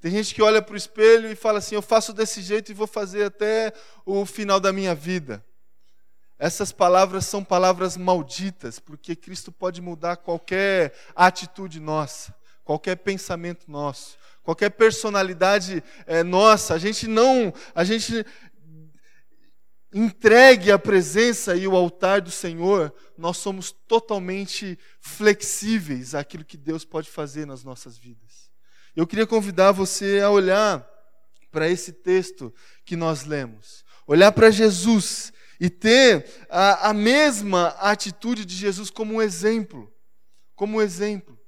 Tem 0.00 0.10
gente 0.10 0.34
que 0.34 0.42
olha 0.42 0.62
para 0.62 0.74
o 0.74 0.76
espelho 0.76 1.30
e 1.30 1.34
fala 1.34 1.58
assim: 1.58 1.74
Eu 1.74 1.82
faço 1.82 2.12
desse 2.12 2.40
jeito 2.40 2.70
e 2.70 2.74
vou 2.74 2.86
fazer 2.86 3.24
até 3.24 3.72
o 4.06 4.24
final 4.24 4.60
da 4.60 4.72
minha 4.72 4.94
vida. 4.94 5.44
Essas 6.38 6.72
palavras 6.72 7.26
são 7.26 7.44
palavras 7.44 7.98
malditas, 7.98 8.78
porque 8.78 9.14
Cristo 9.14 9.52
pode 9.52 9.82
mudar 9.82 10.16
qualquer 10.16 10.94
atitude 11.14 11.78
nossa, 11.78 12.34
qualquer 12.64 12.96
pensamento 12.96 13.70
nosso 13.70 14.20
qualquer 14.42 14.70
personalidade 14.70 15.82
é, 16.06 16.22
nossa, 16.24 16.74
a 16.74 16.78
gente 16.78 17.06
não, 17.06 17.52
a 17.74 17.84
gente 17.84 18.24
entregue 19.92 20.70
a 20.70 20.78
presença 20.78 21.56
e 21.56 21.66
o 21.66 21.76
altar 21.76 22.20
do 22.20 22.30
Senhor, 22.30 22.94
nós 23.18 23.38
somos 23.38 23.72
totalmente 23.72 24.78
flexíveis 25.00 26.14
àquilo 26.14 26.44
que 26.44 26.56
Deus 26.56 26.84
pode 26.84 27.10
fazer 27.10 27.46
nas 27.46 27.64
nossas 27.64 27.98
vidas. 27.98 28.50
Eu 28.94 29.06
queria 29.06 29.26
convidar 29.26 29.72
você 29.72 30.20
a 30.20 30.30
olhar 30.30 30.88
para 31.50 31.68
esse 31.68 31.92
texto 31.92 32.54
que 32.84 32.96
nós 32.96 33.24
lemos, 33.24 33.84
olhar 34.06 34.30
para 34.30 34.50
Jesus 34.50 35.32
e 35.58 35.68
ter 35.68 36.24
a, 36.48 36.90
a 36.90 36.94
mesma 36.94 37.68
atitude 37.80 38.44
de 38.44 38.54
Jesus 38.54 38.90
como 38.90 39.14
um 39.14 39.22
exemplo, 39.22 39.92
como 40.54 40.78
um 40.78 40.82
exemplo. 40.82 41.39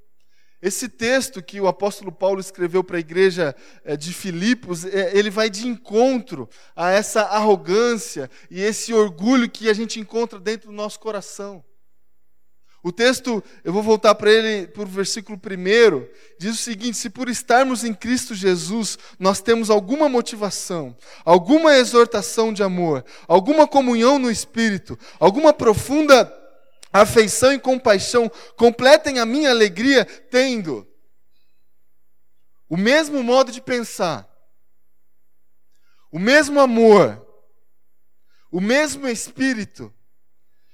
Esse 0.62 0.88
texto 0.88 1.42
que 1.42 1.60
o 1.60 1.66
apóstolo 1.66 2.12
Paulo 2.12 2.40
escreveu 2.40 2.84
para 2.84 2.96
a 2.96 3.00
igreja 3.00 3.52
eh, 3.84 3.96
de 3.96 4.14
Filipos, 4.14 4.84
eh, 4.84 5.10
ele 5.12 5.28
vai 5.28 5.50
de 5.50 5.66
encontro 5.66 6.48
a 6.76 6.88
essa 6.92 7.22
arrogância 7.22 8.30
e 8.48 8.62
esse 8.62 8.94
orgulho 8.94 9.50
que 9.50 9.68
a 9.68 9.74
gente 9.74 9.98
encontra 9.98 10.38
dentro 10.38 10.68
do 10.68 10.74
nosso 10.74 11.00
coração. 11.00 11.64
O 12.80 12.92
texto, 12.92 13.42
eu 13.64 13.72
vou 13.72 13.82
voltar 13.82 14.14
para 14.14 14.30
ele, 14.30 14.68
para 14.68 14.82
o 14.82 14.86
versículo 14.86 15.36
1, 15.38 16.06
diz 16.38 16.54
o 16.54 16.62
seguinte: 16.62 16.96
Se 16.96 17.10
por 17.10 17.28
estarmos 17.28 17.84
em 17.84 17.94
Cristo 17.94 18.34
Jesus, 18.34 18.98
nós 19.18 19.40
temos 19.40 19.70
alguma 19.70 20.08
motivação, 20.08 20.96
alguma 21.24 21.76
exortação 21.76 22.52
de 22.52 22.62
amor, 22.62 23.04
alguma 23.26 23.68
comunhão 23.68 24.18
no 24.18 24.30
Espírito, 24.30 24.98
alguma 25.20 25.52
profunda 25.52 26.24
afeição 26.92 27.52
e 27.52 27.58
compaixão, 27.58 28.30
completem 28.56 29.18
a 29.18 29.26
minha 29.26 29.50
alegria 29.50 30.04
tendo 30.04 30.86
o 32.68 32.76
mesmo 32.76 33.22
modo 33.22 33.52
de 33.52 33.60
pensar, 33.60 34.28
o 36.10 36.18
mesmo 36.18 36.60
amor, 36.60 37.26
o 38.50 38.60
mesmo 38.60 39.08
espírito 39.08 39.92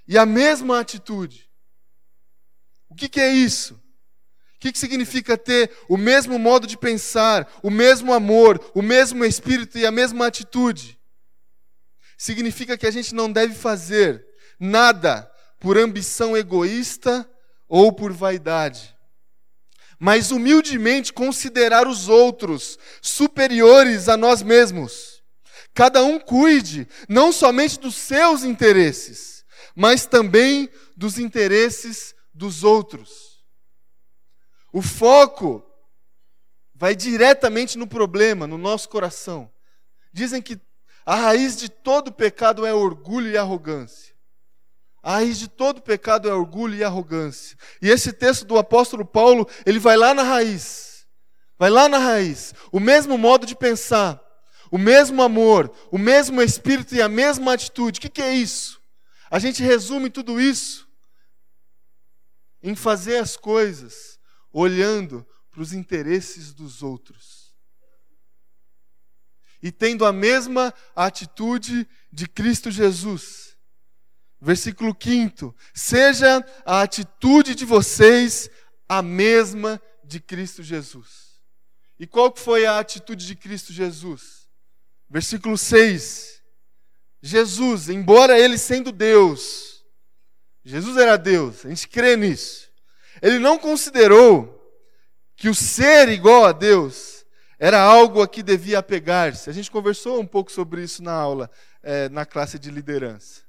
e 0.06 0.16
a 0.18 0.26
mesma 0.26 0.80
atitude. 0.80 1.48
O 2.88 2.94
que, 2.94 3.08
que 3.08 3.20
é 3.20 3.32
isso? 3.32 3.74
O 3.74 4.58
que, 4.60 4.72
que 4.72 4.78
significa 4.78 5.38
ter 5.38 5.70
o 5.88 5.96
mesmo 5.96 6.38
modo 6.38 6.66
de 6.66 6.76
pensar, 6.76 7.48
o 7.62 7.70
mesmo 7.70 8.12
amor, 8.12 8.72
o 8.74 8.82
mesmo 8.82 9.24
espírito 9.24 9.78
e 9.78 9.86
a 9.86 9.92
mesma 9.92 10.26
atitude? 10.26 10.98
Significa 12.16 12.76
que 12.76 12.86
a 12.86 12.90
gente 12.90 13.14
não 13.14 13.30
deve 13.30 13.54
fazer 13.54 14.26
nada 14.58 15.30
por 15.58 15.76
ambição 15.76 16.36
egoísta 16.36 17.28
ou 17.68 17.92
por 17.92 18.12
vaidade, 18.12 18.96
mas 19.98 20.30
humildemente 20.30 21.12
considerar 21.12 21.86
os 21.86 22.08
outros 22.08 22.78
superiores 23.02 24.08
a 24.08 24.16
nós 24.16 24.42
mesmos. 24.42 25.22
Cada 25.74 26.02
um 26.02 26.18
cuide 26.18 26.88
não 27.08 27.32
somente 27.32 27.78
dos 27.78 27.94
seus 27.94 28.42
interesses, 28.42 29.44
mas 29.74 30.06
também 30.06 30.68
dos 30.96 31.18
interesses 31.18 32.14
dos 32.32 32.64
outros. 32.64 33.42
O 34.72 34.82
foco 34.82 35.64
vai 36.74 36.94
diretamente 36.94 37.76
no 37.76 37.86
problema, 37.86 38.46
no 38.46 38.56
nosso 38.56 38.88
coração. 38.88 39.50
Dizem 40.12 40.40
que 40.40 40.60
a 41.04 41.16
raiz 41.16 41.56
de 41.56 41.68
todo 41.68 42.12
pecado 42.12 42.64
é 42.64 42.72
orgulho 42.72 43.30
e 43.30 43.36
arrogância. 43.36 44.17
A 45.02 45.12
raiz 45.12 45.38
de 45.38 45.48
todo 45.48 45.80
pecado 45.80 46.28
é 46.28 46.34
orgulho 46.34 46.74
e 46.74 46.84
arrogância. 46.84 47.56
E 47.80 47.88
esse 47.88 48.12
texto 48.12 48.44
do 48.44 48.58
apóstolo 48.58 49.04
Paulo, 49.04 49.48
ele 49.64 49.78
vai 49.78 49.96
lá 49.96 50.12
na 50.12 50.22
raiz. 50.22 51.06
Vai 51.58 51.70
lá 51.70 51.88
na 51.88 51.98
raiz. 51.98 52.54
O 52.72 52.80
mesmo 52.80 53.16
modo 53.16 53.46
de 53.46 53.56
pensar, 53.56 54.20
o 54.70 54.78
mesmo 54.78 55.22
amor, 55.22 55.72
o 55.90 55.98
mesmo 55.98 56.42
espírito 56.42 56.94
e 56.94 57.02
a 57.02 57.08
mesma 57.08 57.54
atitude. 57.54 57.98
O 57.98 58.02
que, 58.02 58.08
que 58.08 58.22
é 58.22 58.32
isso? 58.32 58.80
A 59.30 59.38
gente 59.38 59.62
resume 59.62 60.10
tudo 60.10 60.40
isso 60.40 60.88
em 62.62 62.74
fazer 62.74 63.18
as 63.18 63.36
coisas 63.36 64.18
olhando 64.52 65.26
para 65.50 65.62
os 65.62 65.72
interesses 65.72 66.52
dos 66.52 66.82
outros. 66.82 67.54
E 69.62 69.72
tendo 69.72 70.04
a 70.04 70.12
mesma 70.12 70.72
atitude 70.94 71.88
de 72.12 72.28
Cristo 72.28 72.70
Jesus. 72.70 73.47
Versículo 74.40 74.96
5: 74.98 75.54
Seja 75.74 76.44
a 76.64 76.82
atitude 76.82 77.54
de 77.54 77.64
vocês 77.64 78.48
a 78.88 79.02
mesma 79.02 79.80
de 80.04 80.20
Cristo 80.20 80.62
Jesus. 80.62 81.28
E 81.98 82.06
qual 82.06 82.32
foi 82.34 82.64
a 82.64 82.78
atitude 82.78 83.26
de 83.26 83.34
Cristo 83.34 83.72
Jesus? 83.72 84.48
Versículo 85.10 85.58
6. 85.58 86.38
Jesus, 87.20 87.88
embora 87.88 88.38
ele 88.38 88.56
sendo 88.56 88.92
Deus, 88.92 89.84
Jesus 90.64 90.96
era 90.96 91.16
Deus, 91.16 91.66
a 91.66 91.68
gente 91.68 91.88
crê 91.88 92.16
nisso. 92.16 92.68
Ele 93.20 93.40
não 93.40 93.58
considerou 93.58 94.54
que 95.34 95.48
o 95.48 95.54
ser 95.54 96.08
igual 96.08 96.44
a 96.44 96.52
Deus 96.52 97.26
era 97.58 97.80
algo 97.80 98.22
a 98.22 98.28
que 98.28 98.42
devia 98.42 98.78
apegar-se. 98.78 99.50
A 99.50 99.52
gente 99.52 99.70
conversou 99.70 100.20
um 100.20 100.26
pouco 100.26 100.52
sobre 100.52 100.82
isso 100.82 101.02
na 101.02 101.12
aula, 101.12 101.50
é, 101.82 102.08
na 102.08 102.24
classe 102.24 102.56
de 102.56 102.70
liderança. 102.70 103.47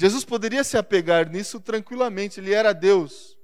Jesus 0.00 0.24
poderia 0.24 0.64
se 0.64 0.78
apegar 0.78 1.28
nisso 1.28 1.60
tranquilamente, 1.60 2.40
ele 2.40 2.54
era 2.54 2.72
Deus. 2.72 3.36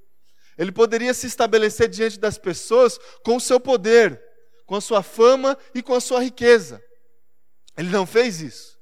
Ele 0.56 0.72
poderia 0.72 1.12
se 1.12 1.26
estabelecer 1.26 1.86
diante 1.86 2.18
das 2.18 2.38
pessoas 2.38 2.98
com 3.22 3.36
o 3.36 3.40
seu 3.40 3.60
poder, 3.60 4.18
com 4.64 4.75
a 4.75 4.80
sua 4.80 5.02
fama 5.02 5.58
e 5.75 5.82
com 5.82 5.94
a 5.94 6.00
sua 6.00 6.22
riqueza. 6.22 6.82
Ele 7.76 7.90
não 7.90 8.06
fez 8.06 8.40
isso. 8.40 8.78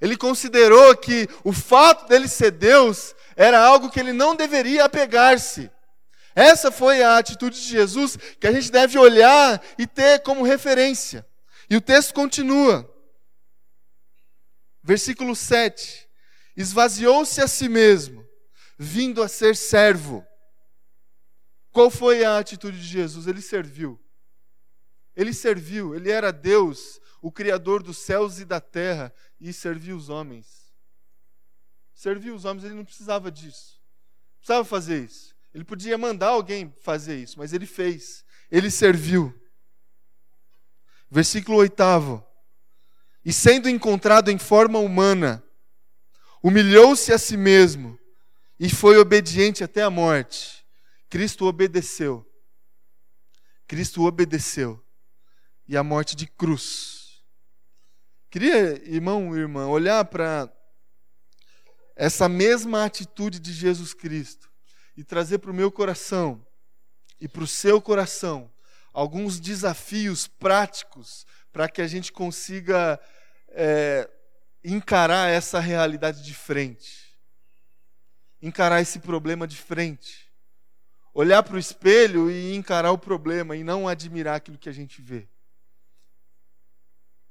Ele 0.00 0.16
considerou 0.16 0.96
que 0.96 1.28
o 1.42 1.52
fato 1.52 2.06
dele 2.06 2.28
ser 2.28 2.52
Deus 2.52 3.12
era 3.34 3.58
algo 3.58 3.90
que 3.90 3.98
ele 3.98 4.12
não 4.12 4.36
deveria 4.36 4.84
apegar-se. 4.84 5.68
Essa 6.32 6.70
foi 6.70 7.02
a 7.02 7.18
atitude 7.18 7.60
de 7.60 7.66
Jesus 7.66 8.16
que 8.38 8.46
a 8.46 8.52
gente 8.52 8.70
deve 8.70 9.00
olhar 9.00 9.60
e 9.76 9.84
ter 9.84 10.20
como 10.20 10.44
referência. 10.44 11.26
E 11.68 11.76
o 11.76 11.80
texto 11.80 12.14
continua. 12.14 12.88
Versículo 14.80 15.34
7. 15.34 16.05
Esvaziou-se 16.56 17.40
a 17.40 17.46
si 17.46 17.68
mesmo, 17.68 18.26
vindo 18.78 19.22
a 19.22 19.28
ser 19.28 19.54
servo. 19.54 20.26
Qual 21.70 21.90
foi 21.90 22.24
a 22.24 22.38
atitude 22.38 22.80
de 22.80 22.86
Jesus? 22.86 23.26
Ele 23.26 23.42
serviu. 23.42 24.00
Ele 25.14 25.34
serviu, 25.34 25.94
ele 25.94 26.10
era 26.10 26.32
Deus, 26.32 27.00
o 27.20 27.30
Criador 27.30 27.82
dos 27.82 27.98
céus 27.98 28.38
e 28.38 28.44
da 28.44 28.60
terra, 28.60 29.12
e 29.38 29.52
serviu 29.52 29.96
os 29.96 30.08
homens. 30.08 30.72
Serviu 31.94 32.34
os 32.34 32.44
homens, 32.44 32.64
ele 32.64 32.74
não 32.74 32.84
precisava 32.84 33.30
disso. 33.30 33.80
Não 34.32 34.38
precisava 34.38 34.64
fazer 34.64 35.04
isso. 35.04 35.34
Ele 35.54 35.64
podia 35.64 35.96
mandar 35.96 36.28
alguém 36.28 36.74
fazer 36.80 37.16
isso, 37.16 37.38
mas 37.38 37.52
ele 37.54 37.66
fez. 37.66 38.24
Ele 38.50 38.70
serviu. 38.70 39.34
Versículo 41.10 41.56
8. 41.58 42.22
E 43.24 43.32
sendo 43.32 43.68
encontrado 43.68 44.30
em 44.30 44.38
forma 44.38 44.78
humana, 44.78 45.42
humilhou-se 46.42 47.12
a 47.12 47.18
si 47.18 47.36
mesmo 47.36 47.98
e 48.58 48.68
foi 48.70 48.98
obediente 48.98 49.62
até 49.62 49.82
a 49.82 49.90
morte. 49.90 50.64
Cristo 51.08 51.46
obedeceu. 51.46 52.26
Cristo 53.66 54.04
obedeceu. 54.04 54.82
E 55.68 55.76
a 55.76 55.82
morte 55.82 56.14
de 56.14 56.26
cruz. 56.26 57.22
Queria, 58.30 58.82
irmão 58.88 59.36
e 59.36 59.40
irmã, 59.40 59.66
olhar 59.66 60.04
para 60.04 60.52
essa 61.94 62.28
mesma 62.28 62.84
atitude 62.84 63.40
de 63.40 63.52
Jesus 63.52 63.94
Cristo 63.94 64.50
e 64.96 65.02
trazer 65.02 65.38
para 65.38 65.50
o 65.50 65.54
meu 65.54 65.72
coração 65.72 66.46
e 67.20 67.26
para 67.26 67.42
o 67.42 67.46
seu 67.46 67.80
coração 67.80 68.52
alguns 68.92 69.40
desafios 69.40 70.26
práticos 70.26 71.26
para 71.52 71.68
que 71.68 71.80
a 71.80 71.86
gente 71.86 72.12
consiga 72.12 73.00
é, 73.48 74.08
encarar 74.68 75.30
essa 75.30 75.60
realidade 75.60 76.22
de 76.22 76.34
frente, 76.34 77.16
encarar 78.40 78.80
esse 78.80 78.98
problema 78.98 79.46
de 79.46 79.56
frente, 79.56 80.30
olhar 81.14 81.42
para 81.42 81.56
o 81.56 81.58
espelho 81.58 82.30
e 82.30 82.54
encarar 82.54 82.90
o 82.90 82.98
problema 82.98 83.56
e 83.56 83.62
não 83.62 83.86
admirar 83.86 84.36
aquilo 84.36 84.58
que 84.58 84.68
a 84.68 84.72
gente 84.72 85.00
vê. 85.00 85.28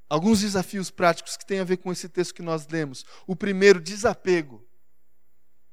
Alguns 0.08 0.42
desafios 0.42 0.92
práticos 0.92 1.36
que 1.36 1.46
têm 1.46 1.60
a 1.60 1.64
ver 1.64 1.78
com 1.78 1.92
esse 1.92 2.08
texto 2.08 2.34
que 2.34 2.42
nós 2.42 2.68
lemos. 2.68 3.04
O 3.26 3.36
primeiro, 3.36 3.82
desapego. 3.82 4.64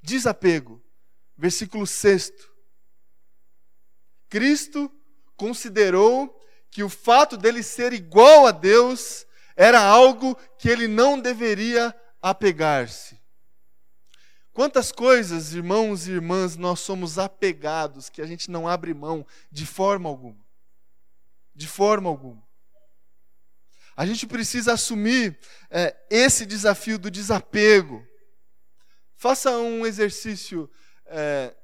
Desapego 0.01 0.83
versículo 1.37 1.87
6. 1.87 2.33
Cristo 4.29 4.91
considerou 5.37 6.41
que 6.71 6.85
o 6.85 6.89
fato 6.89 7.37
dele 7.37 7.63
ser 7.63 7.93
igual 7.93 8.47
a 8.47 8.53
Deus 8.53 9.27
era 9.57 9.81
algo 9.81 10.37
que 10.59 10.69
ele 10.69 10.89
não 10.89 11.21
deveria 11.21 11.95
apegar-se. 12.21 13.21
Quantas 14.53 14.93
coisas, 14.93 15.55
irmãos 15.55 16.07
e 16.07 16.13
irmãs, 16.13 16.57
nós 16.57 16.81
somos 16.81 17.19
apegados 17.19 18.11
que 18.11 18.21
a 18.21 18.27
gente 18.27 18.51
não 18.51 18.69
abre 18.69 18.93
mão 18.93 19.27
de 19.51 19.65
forma 19.65 20.09
alguma. 20.09 20.45
De 21.55 21.67
forma 21.67 22.09
alguma. 22.09 22.43
A 23.97 24.07
gente 24.07 24.27
precisa 24.27 24.75
assumir 24.75 25.39
é, 25.71 25.97
esse 26.11 26.47
desafio 26.47 26.99
do 26.99 27.11
desapego. 27.11 28.07
Faça 29.17 29.51
um 29.59 29.87
exercício 29.87 30.71
é, 31.07 31.55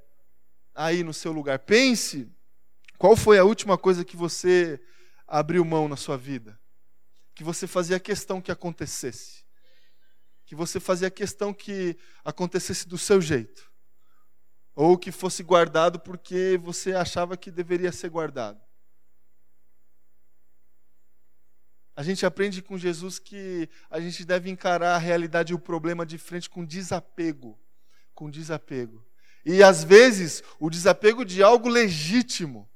aí 0.73 1.03
no 1.03 1.13
seu 1.13 1.31
lugar. 1.31 1.59
Pense 1.59 2.27
qual 2.97 3.15
foi 3.15 3.37
a 3.37 3.43
última 3.43 3.77
coisa 3.77 4.03
que 4.03 4.17
você 4.17 4.79
abriu 5.27 5.63
mão 5.63 5.87
na 5.87 5.95
sua 5.95 6.17
vida, 6.17 6.58
que 7.39 7.43
você 7.45 7.65
fazia 7.65 7.97
questão 8.01 8.41
que 8.41 8.51
acontecesse, 8.51 9.45
que 10.45 10.53
você 10.53 10.77
fazia 10.77 11.09
questão 11.09 11.53
que 11.53 11.97
acontecesse 12.21 12.85
do 12.85 12.97
seu 12.97 13.21
jeito, 13.21 13.71
ou 14.75 14.97
que 14.97 15.09
fosse 15.09 15.41
guardado 15.41 16.01
porque 16.01 16.59
você 16.61 16.91
achava 16.91 17.37
que 17.37 17.49
deveria 17.49 17.93
ser 17.93 18.09
guardado. 18.09 18.61
A 21.95 22.03
gente 22.03 22.25
aprende 22.25 22.61
com 22.61 22.77
Jesus 22.77 23.19
que 23.19 23.69
a 23.89 24.01
gente 24.01 24.25
deve 24.25 24.49
encarar 24.49 24.95
a 24.95 24.97
realidade 24.97 25.53
e 25.53 25.55
o 25.55 25.59
problema 25.59 26.05
de 26.05 26.17
frente 26.17 26.49
com 26.49 26.65
desapego. 26.65 27.57
Com 28.13 28.29
desapego. 28.29 29.07
E 29.45 29.63
às 29.63 29.85
vezes 29.85 30.43
o 30.59 30.69
desapego 30.69 31.23
de 31.23 31.41
algo 31.41 31.69
legítimo, 31.69 32.69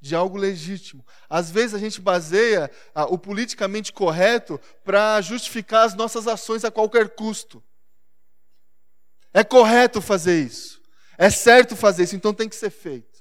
de 0.00 0.14
algo 0.14 0.36
legítimo. 0.38 1.04
Às 1.28 1.50
vezes 1.50 1.74
a 1.74 1.78
gente 1.78 2.00
baseia 2.00 2.70
ah, 2.94 3.04
o 3.04 3.18
politicamente 3.18 3.92
correto 3.92 4.58
para 4.82 5.20
justificar 5.20 5.84
as 5.84 5.94
nossas 5.94 6.26
ações 6.26 6.64
a 6.64 6.70
qualquer 6.70 7.10
custo. 7.10 7.62
É 9.32 9.44
correto 9.44 10.00
fazer 10.00 10.40
isso. 10.42 10.80
É 11.18 11.28
certo 11.28 11.76
fazer 11.76 12.04
isso, 12.04 12.16
então 12.16 12.32
tem 12.32 12.48
que 12.48 12.56
ser 12.56 12.70
feito. 12.70 13.20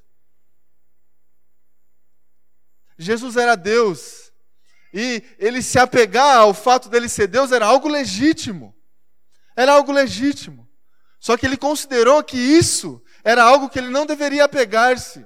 Jesus 2.98 3.36
era 3.36 3.56
Deus. 3.56 4.32
E 4.94 5.22
ele 5.38 5.62
se 5.62 5.78
apegar 5.78 6.38
ao 6.38 6.54
fato 6.54 6.90
dele 6.90 7.08
ser 7.08 7.28
Deus 7.28 7.52
era 7.52 7.66
algo 7.66 7.88
legítimo. 7.88 8.76
Era 9.56 9.74
algo 9.74 9.92
legítimo. 9.92 10.68
Só 11.20 11.36
que 11.36 11.46
ele 11.46 11.58
considerou 11.58 12.24
que 12.24 12.38
isso 12.38 13.04
era 13.24 13.44
algo 13.44 13.70
que 13.70 13.78
ele 13.78 13.90
não 13.90 14.06
deveria 14.06 14.46
apegar-se. 14.46 15.26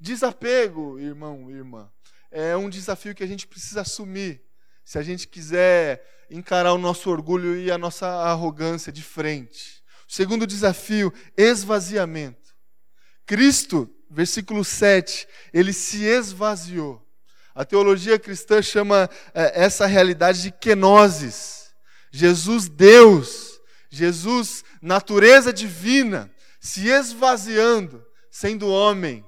Desapego, 0.00 0.98
irmão 0.98 1.50
irmã, 1.50 1.90
é 2.30 2.56
um 2.56 2.70
desafio 2.70 3.14
que 3.14 3.22
a 3.22 3.26
gente 3.26 3.46
precisa 3.46 3.82
assumir 3.82 4.42
se 4.84 4.98
a 4.98 5.02
gente 5.02 5.28
quiser 5.28 6.26
encarar 6.30 6.72
o 6.72 6.78
nosso 6.78 7.10
orgulho 7.10 7.56
e 7.56 7.70
a 7.70 7.78
nossa 7.78 8.06
arrogância 8.06 8.90
de 8.90 9.02
frente. 9.02 9.82
O 10.08 10.12
segundo 10.12 10.46
desafio, 10.46 11.12
esvaziamento. 11.36 12.54
Cristo, 13.26 13.88
versículo 14.10 14.64
7, 14.64 15.28
ele 15.52 15.72
se 15.72 16.04
esvaziou. 16.04 17.06
A 17.54 17.64
teologia 17.64 18.18
cristã 18.18 18.62
chama 18.62 19.10
é, 19.34 19.64
essa 19.64 19.86
realidade 19.86 20.42
de 20.42 20.50
kenosis 20.50 21.60
Jesus, 22.10 22.68
Deus, 22.68 23.60
Jesus, 23.88 24.64
natureza 24.82 25.52
divina, 25.52 26.30
se 26.58 26.88
esvaziando, 26.88 28.04
sendo 28.30 28.68
homem, 28.68 29.24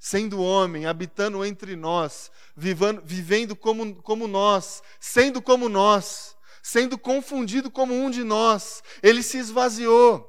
sendo 0.00 0.42
homem, 0.42 0.86
habitando 0.86 1.44
entre 1.44 1.76
nós, 1.76 2.32
vivendo, 2.56 3.02
vivendo 3.04 3.54
como, 3.54 3.96
como 3.96 4.26
nós, 4.26 4.82
sendo 4.98 5.42
como 5.42 5.68
nós, 5.68 6.34
sendo 6.62 6.96
confundido 6.96 7.70
como 7.70 7.92
um 7.92 8.10
de 8.10 8.24
nós, 8.24 8.82
ele 9.02 9.22
se 9.22 9.36
esvaziou. 9.36 10.26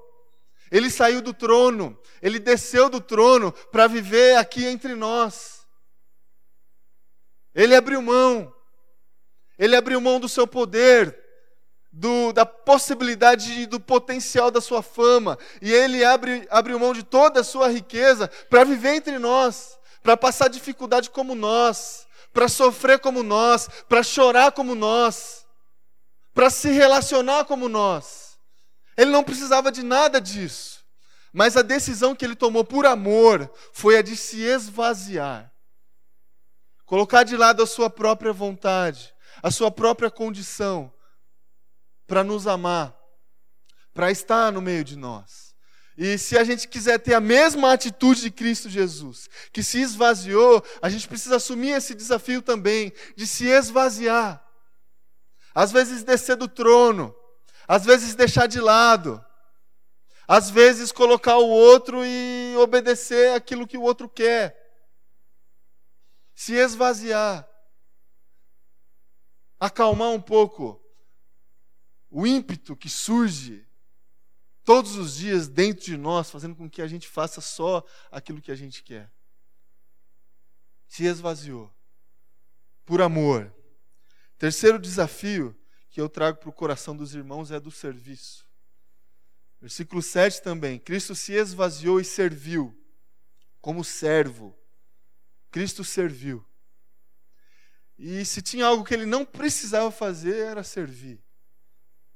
Ele 0.69 0.89
saiu 0.89 1.21
do 1.21 1.33
trono, 1.33 1.97
ele 2.21 2.37
desceu 2.37 2.89
do 2.89 2.99
trono 2.99 3.51
para 3.71 3.87
viver 3.87 4.35
aqui 4.35 4.65
entre 4.65 4.93
nós. 4.93 5.65
Ele 7.55 7.73
abriu 7.73 8.01
mão, 8.01 8.53
ele 9.57 9.75
abriu 9.75 10.01
mão 10.01 10.19
do 10.19 10.27
seu 10.27 10.45
poder, 10.45 11.17
do, 11.91 12.31
da 12.31 12.45
possibilidade 12.45 13.65
do 13.65 13.79
potencial 13.79 14.49
da 14.49 14.61
sua 14.61 14.81
fama, 14.81 15.37
e 15.61 15.71
ele 15.71 16.05
abre, 16.05 16.47
abre 16.49 16.75
mão 16.75 16.93
de 16.93 17.03
toda 17.03 17.41
a 17.41 17.43
sua 17.43 17.67
riqueza 17.67 18.29
para 18.49 18.63
viver 18.63 18.95
entre 18.95 19.19
nós, 19.19 19.77
para 20.01 20.15
passar 20.15 20.47
dificuldade 20.47 21.09
como 21.09 21.35
nós, 21.35 22.07
para 22.33 22.47
sofrer 22.47 22.99
como 22.99 23.21
nós, 23.21 23.67
para 23.89 24.01
chorar 24.01 24.53
como 24.53 24.73
nós, 24.73 25.45
para 26.33 26.49
se 26.49 26.69
relacionar 26.69 27.43
como 27.43 27.67
nós. 27.67 28.37
Ele 28.95 29.11
não 29.11 29.23
precisava 29.23 29.71
de 29.71 29.83
nada 29.83 30.21
disso, 30.21 30.81
mas 31.33 31.57
a 31.57 31.61
decisão 31.61 32.15
que 32.15 32.23
ele 32.23 32.35
tomou 32.35 32.63
por 32.63 32.85
amor 32.85 33.51
foi 33.73 33.97
a 33.97 34.01
de 34.01 34.15
se 34.15 34.41
esvaziar, 34.41 35.51
colocar 36.85 37.23
de 37.23 37.35
lado 37.35 37.61
a 37.61 37.67
sua 37.67 37.89
própria 37.89 38.31
vontade, 38.31 39.13
a 39.43 39.51
sua 39.51 39.69
própria 39.69 40.09
condição 40.09 40.91
para 42.11 42.25
nos 42.25 42.45
amar, 42.45 42.93
para 43.93 44.11
estar 44.11 44.51
no 44.51 44.61
meio 44.61 44.83
de 44.83 44.97
nós. 44.97 45.55
E 45.97 46.17
se 46.17 46.37
a 46.37 46.43
gente 46.43 46.67
quiser 46.67 46.99
ter 46.99 47.13
a 47.13 47.21
mesma 47.21 47.71
atitude 47.71 48.23
de 48.23 48.29
Cristo 48.29 48.69
Jesus, 48.69 49.29
que 49.53 49.63
se 49.63 49.79
esvaziou, 49.79 50.61
a 50.81 50.89
gente 50.89 51.07
precisa 51.07 51.37
assumir 51.37 51.69
esse 51.69 51.95
desafio 51.95 52.41
também, 52.41 52.91
de 53.15 53.25
se 53.25 53.47
esvaziar. 53.47 54.45
Às 55.55 55.71
vezes 55.71 56.03
descer 56.03 56.35
do 56.35 56.49
trono, 56.49 57.15
às 57.65 57.85
vezes 57.85 58.13
deixar 58.13 58.45
de 58.45 58.59
lado, 58.59 59.23
às 60.27 60.49
vezes 60.49 60.91
colocar 60.91 61.37
o 61.37 61.47
outro 61.47 62.01
e 62.03 62.57
obedecer 62.57 63.33
aquilo 63.33 63.65
que 63.65 63.77
o 63.77 63.83
outro 63.83 64.09
quer. 64.09 64.53
Se 66.35 66.55
esvaziar. 66.55 67.47
Acalmar 69.57 70.09
um 70.09 70.21
pouco 70.21 70.80
o 72.11 72.27
ímpeto 72.27 72.75
que 72.75 72.89
surge 72.89 73.65
todos 74.65 74.97
os 74.97 75.15
dias 75.15 75.47
dentro 75.47 75.85
de 75.85 75.95
nós, 75.95 76.29
fazendo 76.29 76.55
com 76.55 76.69
que 76.69 76.81
a 76.81 76.87
gente 76.87 77.07
faça 77.07 77.39
só 77.39 77.83
aquilo 78.11 78.41
que 78.41 78.51
a 78.51 78.55
gente 78.55 78.83
quer. 78.83 79.09
Se 80.89 81.05
esvaziou. 81.05 81.73
Por 82.85 83.01
amor. 83.01 83.55
Terceiro 84.37 84.77
desafio 84.77 85.57
que 85.89 86.01
eu 86.01 86.09
trago 86.09 86.37
para 86.37 86.49
o 86.49 86.53
coração 86.53 86.95
dos 86.95 87.15
irmãos 87.15 87.49
é 87.49 87.59
do 87.59 87.71
serviço. 87.71 88.45
Versículo 89.61 90.01
7 90.01 90.41
também. 90.41 90.77
Cristo 90.77 91.15
se 91.15 91.31
esvaziou 91.31 91.99
e 91.99 92.03
serviu 92.03 92.77
como 93.61 93.83
servo. 93.85 94.57
Cristo 95.49 95.83
serviu. 95.83 96.45
E 97.97 98.25
se 98.25 98.41
tinha 98.41 98.65
algo 98.65 98.83
que 98.83 98.93
ele 98.93 99.05
não 99.05 99.23
precisava 99.23 99.91
fazer, 99.91 100.35
era 100.47 100.63
servir 100.63 101.23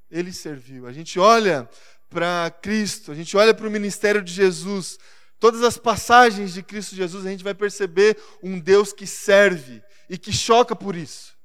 ele 0.10 0.32
serviu. 0.32 0.88
A 0.88 0.92
gente 0.92 1.20
olha 1.20 1.70
para 2.10 2.50
Cristo, 2.62 3.12
a 3.12 3.16
gente 3.16 3.36
olha 3.36 3.54
para 3.54 3.68
o 3.68 3.72
ministério 3.72 4.22
de 4.22 4.32
Jesus, 4.32 4.98
todas 5.40 5.64
as 5.64 5.78
passagens 5.78 6.54
de 6.54 6.64
Cristo 6.64 6.96
Jesus, 6.96 7.26
a 7.26 7.30
gente 7.30 7.44
vai 7.44 7.54
perceber 7.54 8.18
um 8.42 8.60
Deus 8.60 8.94
que 8.94 9.06
serve 9.06 9.84
e 10.10 10.18
que 10.18 10.32
choca 10.32 10.76
por 10.76 10.96
isso. 10.96 11.36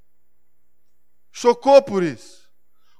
Chocou 1.32 1.82
por 1.82 2.02
isso. 2.02 2.48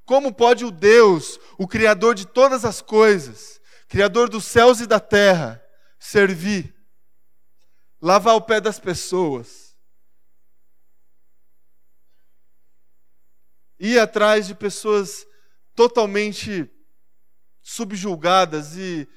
Como 0.04 0.34
pode 0.34 0.64
o 0.64 0.70
Deus, 0.70 1.38
o 1.56 1.68
Criador 1.68 2.14
de 2.14 2.26
todas 2.26 2.64
as 2.64 2.80
coisas, 2.80 3.60
Criador 3.88 4.28
dos 4.28 4.44
céus 4.44 4.80
e 4.80 4.86
da 4.86 4.98
terra, 4.98 5.62
servir, 5.98 6.74
lavar 8.00 8.34
o 8.34 8.40
pé 8.40 8.60
das 8.60 8.78
pessoas, 8.78 9.76
ir 13.78 13.98
atrás 13.98 14.46
de 14.46 14.54
pessoas 14.54 15.26
totalmente 15.80 16.70
subjulgadas 17.62 18.76
e 18.76 19.08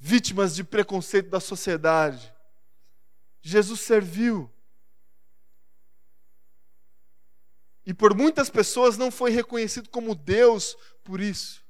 vítimas 0.00 0.52
de 0.52 0.64
preconceito 0.64 1.30
da 1.30 1.38
sociedade. 1.38 2.34
Jesus 3.40 3.82
serviu. 3.82 4.52
E 7.86 7.94
por 7.94 8.16
muitas 8.16 8.50
pessoas 8.50 8.98
não 8.98 9.12
foi 9.12 9.30
reconhecido 9.30 9.88
como 9.90 10.12
Deus 10.12 10.76
por 11.04 11.20
isso. 11.20 11.64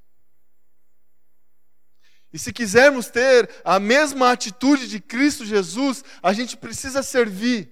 E 2.33 2.39
se 2.39 2.51
quisermos 2.51 3.09
ter 3.09 3.51
a 3.63 3.79
mesma 3.79 4.33
atitude 4.33 4.89
de 4.89 4.99
Cristo 4.99 5.45
Jesus, 5.45 6.03
a 6.23 6.33
gente 6.33 6.57
precisa 6.57 7.03
servir. 7.03 7.71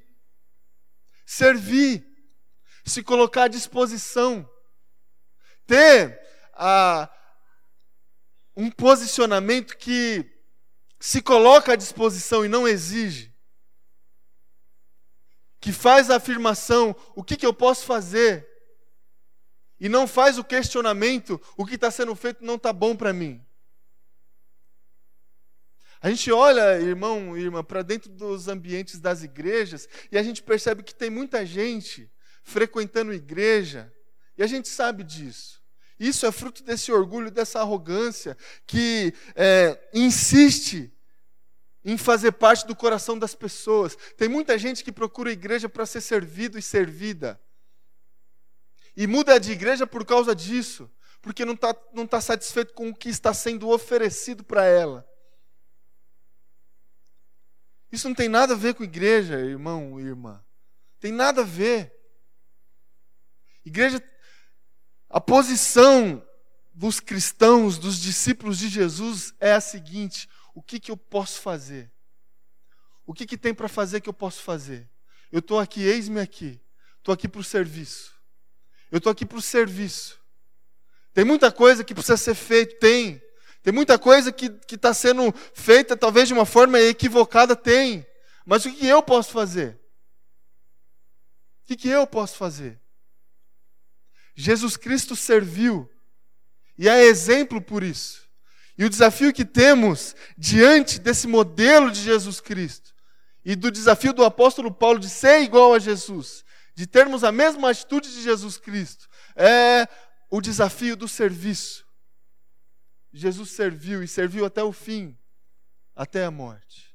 Servir. 1.25 2.07
Se 2.85 3.03
colocar 3.03 3.45
à 3.45 3.49
disposição. 3.49 4.47
Ter 5.67 6.26
a 6.57 7.11
um 8.57 8.71
posicionamento 8.71 9.77
que 9.77 10.25
se 10.99 11.21
coloca 11.21 11.73
à 11.73 11.77
disposição 11.77 12.45
e 12.45 12.49
não 12.49 12.67
exige, 12.67 13.35
que 15.61 15.73
faz 15.73 16.11
a 16.11 16.17
afirmação: 16.17 16.97
o 17.15 17.23
que, 17.23 17.37
que 17.37 17.47
eu 17.47 17.53
posso 17.53 17.85
fazer? 17.85 18.49
E 19.79 19.89
não 19.89 20.07
faz 20.07 20.39
o 20.39 20.45
questionamento: 20.45 21.41
o 21.57 21.67
que 21.67 21.75
está 21.75 21.91
sendo 21.91 22.15
feito 22.17 22.45
não 22.45 22.55
está 22.55 22.73
bom 22.73 22.97
para 22.97 23.13
mim. 23.13 23.45
A 26.01 26.11
gente 26.11 26.31
olha, 26.31 26.81
irmão 26.81 27.37
e 27.37 27.43
irmã, 27.43 27.65
para 27.65 27.83
dentro 27.83 28.11
dos 28.11 28.49
ambientes 28.49 29.01
das 29.01 29.23
igrejas 29.23 29.89
e 30.13 30.19
a 30.19 30.23
gente 30.23 30.43
percebe 30.43 30.83
que 30.83 30.95
tem 30.95 31.11
muita 31.11 31.45
gente 31.45 32.11
frequentando 32.43 33.13
igreja, 33.13 33.93
e 34.39 34.43
a 34.43 34.47
gente 34.47 34.69
sabe 34.69 35.03
disso. 35.03 35.61
Isso 35.99 36.27
é 36.27 36.33
fruto 36.33 36.63
desse 36.63 36.93
orgulho, 36.93 37.31
dessa 37.31 37.61
arrogância 37.61 38.37
que 38.67 39.15
é, 39.35 39.89
insiste 39.95 40.93
em 41.85 41.97
fazer 41.97 42.33
parte 42.33 42.67
do 42.67 42.77
coração 42.77 43.19
das 43.19 43.35
pessoas. 43.35 43.97
Tem 44.17 44.29
muita 44.29 44.59
gente 44.59 44.85
que 44.85 44.93
procura 44.93 45.31
a 45.31 45.33
igreja 45.33 45.69
para 45.69 45.87
ser 45.87 46.01
servido 46.01 46.59
e 46.59 46.63
servida. 46.63 47.41
E 48.97 49.07
muda 49.07 49.39
de 49.39 49.53
igreja 49.53 49.87
por 49.87 50.05
causa 50.05 50.35
disso, 50.35 50.91
porque 51.23 51.45
não 51.45 51.55
está 51.55 51.75
não 51.93 52.07
tá 52.07 52.21
satisfeito 52.21 52.75
com 52.75 52.89
o 52.89 52.95
que 52.95 53.09
está 53.09 53.33
sendo 53.33 53.69
oferecido 53.69 54.43
para 54.43 54.65
ela. 54.65 55.09
Isso 57.91 58.09
não 58.09 58.15
tem 58.15 58.29
nada 58.29 58.55
a 58.55 58.57
ver 58.57 58.75
com 58.75 58.83
igreja, 58.83 59.39
irmão 59.39 60.01
e 60.01 60.05
irmã. 60.05 60.45
Tem 60.99 61.13
nada 61.13 61.43
a 61.43 61.45
ver. 61.45 61.95
Igreja 63.65 64.01
a 65.09 65.21
posição 65.21 66.23
dos 66.75 67.01
cristãos, 67.01 67.79
dos 67.79 67.99
discípulos 67.99 68.59
de 68.59 68.69
Jesus 68.69 69.35
é 69.41 69.53
a 69.53 69.61
seguinte: 69.61 70.29
o 70.55 70.63
que, 70.63 70.79
que 70.79 70.91
eu 70.91 70.97
posso 70.97 71.41
fazer? 71.41 71.91
O 73.07 73.15
que, 73.15 73.27
que 73.27 73.39
tem 73.39 73.55
para 73.55 73.69
fazer 73.69 74.01
que 74.01 74.09
eu 74.09 74.13
posso 74.13 74.43
fazer? 74.43 74.89
Eu 75.31 75.39
estou 75.39 75.61
aqui, 75.61 75.83
eis-me 75.83 76.21
aqui. 76.21 76.61
Estou 76.99 77.13
aqui 77.13 77.29
para 77.29 77.41
o 77.41 77.45
serviço. 77.45 78.13
Eu 78.91 78.99
estou 78.99 79.13
aqui 79.13 79.25
para 79.25 79.39
o 79.39 79.43
serviço. 79.43 80.19
Tem 81.15 81.25
muita 81.25 81.53
coisa 81.53 81.85
que 81.85 81.95
precisa 81.95 82.17
ser 82.17 82.35
feita, 82.35 82.77
tem. 82.81 83.23
Tem 83.63 83.73
muita 83.73 83.99
coisa 83.99 84.31
que 84.31 84.53
está 84.71 84.93
sendo 84.93 85.33
feita, 85.55 85.97
talvez 85.97 86.29
de 86.29 86.35
uma 86.35 86.45
forma 86.45 86.81
equivocada, 86.81 87.57
tem. 87.57 88.07
Mas 88.45 88.65
o 88.65 88.73
que, 88.73 88.87
eu 88.87 89.03
posso 89.03 89.33
fazer? 89.33 89.79
O 91.63 91.67
que, 91.67 91.77
que 91.77 91.89
eu 91.89 92.07
posso 92.07 92.37
fazer? 92.37 92.81
Jesus 94.37 94.77
Cristo 94.77 95.17
serviu 95.17 95.91
e 96.79 96.89
é 96.89 97.05
exemplo 97.05 97.61
por 97.61 97.83
isso. 97.83 98.29
E 98.77 98.85
o 98.85 98.91
desafio 98.91 99.33
que 99.33 99.47
temos 99.47 100.15
diante 100.37 101.01
desse 101.01 101.27
modelo 101.27 101.91
de 101.91 102.03
Jesus 102.03 102.41
Cristo 102.41 102.95
e 103.43 103.57
do 103.57 103.71
desafio 103.71 104.13
do 104.13 104.23
apóstolo 104.23 104.71
Paulo 104.71 104.99
de 104.99 105.09
ser 105.09 105.41
igual 105.41 105.73
a 105.73 105.79
Jesus, 105.79 106.45
de 106.75 106.87
termos 106.87 107.25
a 107.25 107.33
mesma 107.33 107.71
atitude 107.71 108.13
de 108.13 108.23
Jesus 108.23 108.59
Cristo, 108.59 109.09
é 109.35 109.89
o 110.29 110.43
desafio 110.43 110.95
do 110.95 111.09
serviço. 111.09 111.87
Jesus 113.11 113.51
serviu 113.51 114.03
e 114.03 114.09
serviu 114.09 114.45
até 114.45 114.63
o 114.63 114.73
fim, 114.73 115.17
até 115.95 116.25
a 116.25 116.31
morte. 116.31 116.95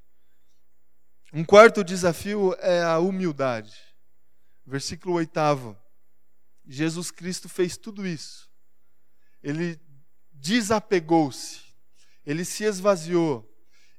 Um 1.33 1.43
quarto 1.43 1.83
desafio 1.83 2.55
é 2.59 2.83
a 2.83 2.99
humildade. 2.99 3.75
Versículo 4.63 5.15
oitavo. 5.15 5.80
Jesus 6.65 7.11
Cristo 7.11 7.49
fez 7.49 7.77
tudo 7.77 8.05
isso. 8.05 8.49
Ele 9.41 9.79
desapegou-se, 10.31 11.61
ele 12.25 12.45
se 12.45 12.63
esvaziou, 12.63 13.47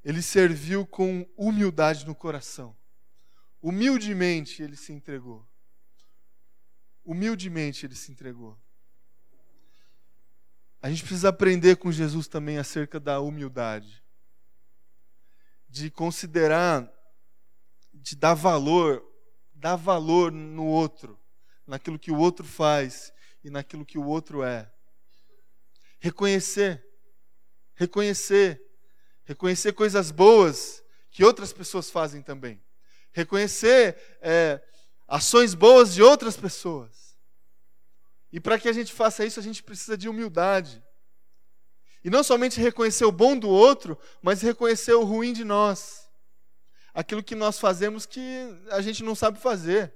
ele 0.05 0.23
serviu 0.23 0.87
com 0.87 1.29
humildade 1.37 2.07
no 2.07 2.15
coração. 2.15 2.77
Humildemente 3.61 4.63
ele 4.63 4.77
se 4.77 4.93
entregou. 4.93 5.49
Humildemente 7.05 7.87
ele 7.87 7.95
se 7.95 8.11
entregou. 8.11 8.59
A 10.81 10.91
gente 10.91 11.05
precisa 11.05 11.29
aprender 11.29 11.77
com 11.77 11.93
Jesus 11.93 12.27
também 12.27 12.59
acerca 12.59 12.99
da 12.99 13.21
humildade. 13.21 14.03
De 15.69 15.91
considerar, 15.91 16.93
de 17.95 18.17
dar 18.17 18.35
valor, 18.35 19.05
dar 19.55 19.77
valor 19.77 20.33
no 20.33 20.67
outro 20.67 21.22
naquilo 21.67 21.99
que 21.99 22.11
o 22.11 22.19
outro 22.19 22.45
faz 22.45 23.13
e 23.45 23.51
naquilo 23.51 23.85
que 23.85 23.99
o 23.99 24.07
outro 24.07 24.43
é. 24.43 24.71
reconhecer, 26.01 26.85
reconhecer, 27.75 28.61
reconhecer 29.25 29.73
coisas 29.73 30.11
boas 30.11 30.83
que 31.11 31.25
outras 31.25 31.53
pessoas 31.53 31.91
fazem 31.91 32.23
também, 32.23 32.63
reconhecer 33.13 33.97
é, 34.21 34.61
ações 35.07 35.55
boas 35.55 35.95
de 35.95 36.03
outras 36.03 36.37
pessoas. 36.37 37.17
E 38.33 38.41
para 38.41 38.59
que 38.59 38.69
a 38.69 38.73
gente 38.73 38.93
faça 38.93 39.25
isso, 39.25 39.39
a 39.39 39.43
gente 39.43 39.63
precisa 39.63 39.97
de 39.97 40.09
humildade. 40.09 40.83
E 42.03 42.11
não 42.11 42.25
somente 42.25 42.59
reconhecer 42.59 43.05
o 43.05 43.13
bom 43.13 43.39
do 43.39 43.49
outro, 43.49 43.99
mas 44.23 44.41
reconhecer 44.41 44.95
o 44.95 45.05
ruim 45.05 45.33
de 45.33 45.45
nós. 45.45 46.11
Aquilo 46.95 47.23
que 47.23 47.35
nós 47.35 47.61
fazemos 47.61 48.07
que 48.07 48.21
a 48.71 48.81
gente 48.81 49.05
não 49.05 49.15
sabe 49.15 49.39
fazer. 49.39 49.95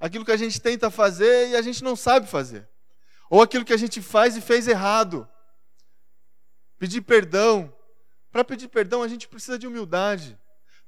Aquilo 0.00 0.24
que 0.24 0.32
a 0.32 0.36
gente 0.36 0.60
tenta 0.60 0.90
fazer 0.90 1.50
e 1.50 1.56
a 1.56 1.62
gente 1.62 1.82
não 1.82 1.96
sabe 1.96 2.26
fazer. 2.26 2.68
Ou 3.28 3.42
aquilo 3.42 3.64
que 3.64 3.72
a 3.72 3.76
gente 3.78 4.00
faz 4.00 4.36
e 4.36 4.40
fez 4.40 4.68
errado. 4.68 5.28
Pedir 6.78 7.02
perdão. 7.02 7.74
Para 8.30 8.44
pedir 8.44 8.68
perdão, 8.68 9.02
a 9.02 9.08
gente 9.08 9.26
precisa 9.26 9.58
de 9.58 9.66
humildade. 9.66 10.38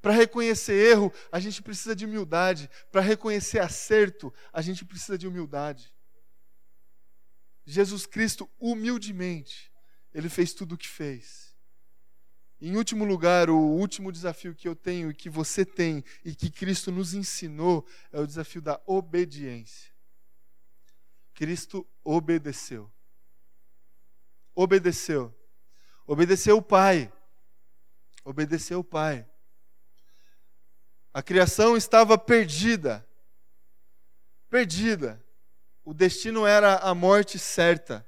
Para 0.01 0.13
reconhecer 0.13 0.73
erro, 0.73 1.13
a 1.31 1.39
gente 1.39 1.63
precisa 1.63 1.95
de 1.95 2.07
humildade. 2.07 2.71
Para 2.91 3.01
reconhecer 3.01 3.59
acerto, 3.59 4.33
a 4.53 4.63
gente 4.63 4.85
precisa 4.85 5.19
de 5.19 5.27
humildade. 5.27 5.93
Jesus 7.67 8.07
Cristo, 8.07 8.49
humildemente, 8.59 9.71
ele 10.15 10.29
fez 10.29 10.53
tudo 10.55 10.75
o 10.75 10.79
que 10.79 10.89
fez. 10.89 11.50
Em 12.61 12.77
último 12.77 13.07
lugar, 13.07 13.49
o 13.49 13.57
último 13.57 14.13
desafio 14.13 14.55
que 14.55 14.69
eu 14.69 14.77
tenho 14.77 15.11
e 15.11 15.15
que 15.15 15.31
você 15.31 15.65
tem 15.65 16.05
e 16.23 16.35
que 16.35 16.51
Cristo 16.51 16.93
nos 16.93 17.15
ensinou 17.15 17.87
é 18.13 18.21
o 18.21 18.27
desafio 18.27 18.61
da 18.61 18.79
obediência. 18.85 19.91
Cristo 21.33 21.87
obedeceu. 22.05 22.93
Obedeceu. 24.55 25.35
Obedeceu 26.07 26.59
o 26.59 26.63
Pai. 26.63 27.11
Obedeceu 28.23 28.81
o 28.81 28.85
Pai. 28.85 29.27
A 31.15 31.23
criação 31.23 31.79
estava 31.79 32.19
perdida. 32.19 33.07
Perdida. 34.51 35.25
O 35.83 35.95
destino 35.95 36.47
era 36.47 36.77
a 36.77 36.95
morte 36.95 37.39
certa. 37.39 38.07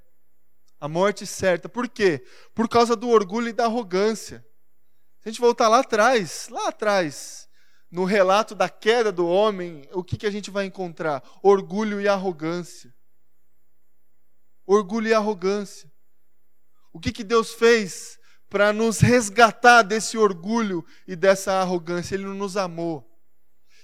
A 0.82 0.88
morte 0.88 1.24
certa. 1.24 1.68
Por 1.68 1.88
quê? 1.88 2.24
Por 2.52 2.68
causa 2.68 2.96
do 2.96 3.08
orgulho 3.08 3.46
e 3.46 3.52
da 3.52 3.66
arrogância. 3.66 4.44
Se 5.20 5.28
a 5.28 5.30
gente 5.30 5.40
voltar 5.40 5.68
lá 5.68 5.78
atrás, 5.78 6.48
lá 6.50 6.66
atrás, 6.70 7.48
no 7.88 8.04
relato 8.04 8.52
da 8.52 8.68
queda 8.68 9.12
do 9.12 9.24
homem, 9.24 9.88
o 9.92 10.02
que, 10.02 10.16
que 10.16 10.26
a 10.26 10.30
gente 10.30 10.50
vai 10.50 10.64
encontrar? 10.64 11.22
Orgulho 11.40 12.00
e 12.00 12.08
arrogância. 12.08 12.92
Orgulho 14.66 15.06
e 15.06 15.14
arrogância. 15.14 15.88
O 16.92 16.98
que, 16.98 17.12
que 17.12 17.22
Deus 17.22 17.54
fez 17.54 18.18
para 18.50 18.72
nos 18.72 18.98
resgatar 18.98 19.82
desse 19.82 20.18
orgulho 20.18 20.84
e 21.06 21.14
dessa 21.14 21.52
arrogância? 21.60 22.16
Ele 22.16 22.24
nos 22.24 22.56
amou. 22.56 23.08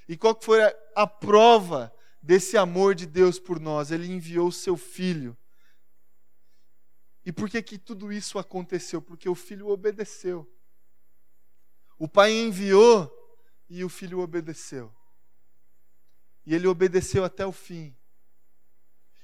E 0.08 0.16
qual 0.16 0.36
foi 0.42 0.64
a, 0.64 0.74
a 0.96 1.06
prova 1.06 1.94
desse 2.20 2.56
amor 2.56 2.96
de 2.96 3.06
Deus 3.06 3.38
por 3.38 3.60
nós? 3.60 3.92
Ele 3.92 4.12
enviou 4.12 4.48
o 4.48 4.52
seu 4.52 4.76
filho 4.76 5.38
e 7.24 7.32
por 7.32 7.48
que, 7.48 7.62
que 7.62 7.78
tudo 7.78 8.12
isso 8.12 8.38
aconteceu? 8.38 9.02
Porque 9.02 9.28
o 9.28 9.34
filho 9.34 9.68
obedeceu. 9.68 10.50
O 11.98 12.08
pai 12.08 12.32
enviou 12.32 13.12
e 13.68 13.84
o 13.84 13.88
filho 13.88 14.20
obedeceu. 14.20 14.94
E 16.46 16.54
ele 16.54 16.66
obedeceu 16.66 17.24
até 17.24 17.44
o 17.44 17.52
fim. 17.52 17.94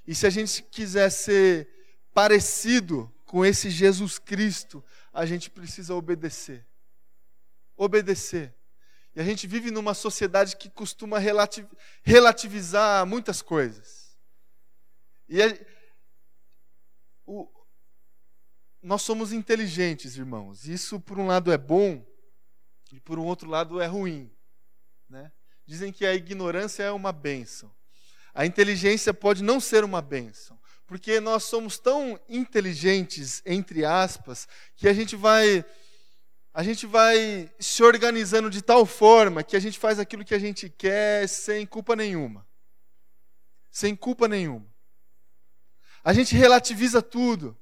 E 0.06 0.14
se 0.14 0.26
a 0.26 0.30
gente 0.30 0.62
quiser 0.64 1.10
ser 1.10 1.68
parecido 2.12 3.10
com 3.24 3.44
esse 3.44 3.70
Jesus 3.70 4.18
Cristo, 4.18 4.84
a 5.12 5.24
gente 5.24 5.48
precisa 5.48 5.94
obedecer. 5.94 6.66
Obedecer. 7.76 8.54
E 9.16 9.20
a 9.20 9.24
gente 9.24 9.46
vive 9.46 9.70
numa 9.70 9.94
sociedade 9.94 10.56
que 10.56 10.68
costuma 10.68 11.18
relativizar 12.02 13.06
muitas 13.06 13.40
coisas. 13.40 14.16
E 15.28 15.42
a, 15.42 15.46
o, 17.24 17.48
nós 18.84 19.00
somos 19.00 19.32
inteligentes, 19.32 20.16
irmãos. 20.16 20.68
Isso, 20.68 21.00
por 21.00 21.18
um 21.18 21.26
lado, 21.26 21.50
é 21.50 21.56
bom 21.56 22.04
e, 22.92 23.00
por 23.00 23.18
um 23.18 23.24
outro 23.24 23.48
lado, 23.48 23.80
é 23.80 23.86
ruim. 23.86 24.30
Né? 25.08 25.32
Dizem 25.66 25.90
que 25.90 26.04
a 26.04 26.14
ignorância 26.14 26.82
é 26.82 26.90
uma 26.90 27.10
bênção. 27.10 27.74
A 28.34 28.44
inteligência 28.44 29.14
pode 29.14 29.42
não 29.42 29.58
ser 29.58 29.84
uma 29.84 30.02
bênção, 30.02 30.58
porque 30.86 31.18
nós 31.18 31.44
somos 31.44 31.78
tão 31.78 32.20
inteligentes, 32.28 33.40
entre 33.46 33.86
aspas, 33.86 34.46
que 34.76 34.86
a 34.86 34.92
gente 34.92 35.16
vai 35.16 35.64
a 36.52 36.62
gente 36.62 36.86
vai 36.86 37.50
se 37.58 37.82
organizando 37.82 38.48
de 38.48 38.62
tal 38.62 38.86
forma 38.86 39.42
que 39.42 39.56
a 39.56 39.60
gente 39.60 39.76
faz 39.76 39.98
aquilo 39.98 40.24
que 40.24 40.34
a 40.34 40.38
gente 40.38 40.68
quer 40.68 41.28
sem 41.28 41.66
culpa 41.66 41.96
nenhuma. 41.96 42.46
Sem 43.72 43.96
culpa 43.96 44.28
nenhuma. 44.28 44.72
A 46.04 46.12
gente 46.12 46.36
relativiza 46.36 47.02
tudo. 47.02 47.58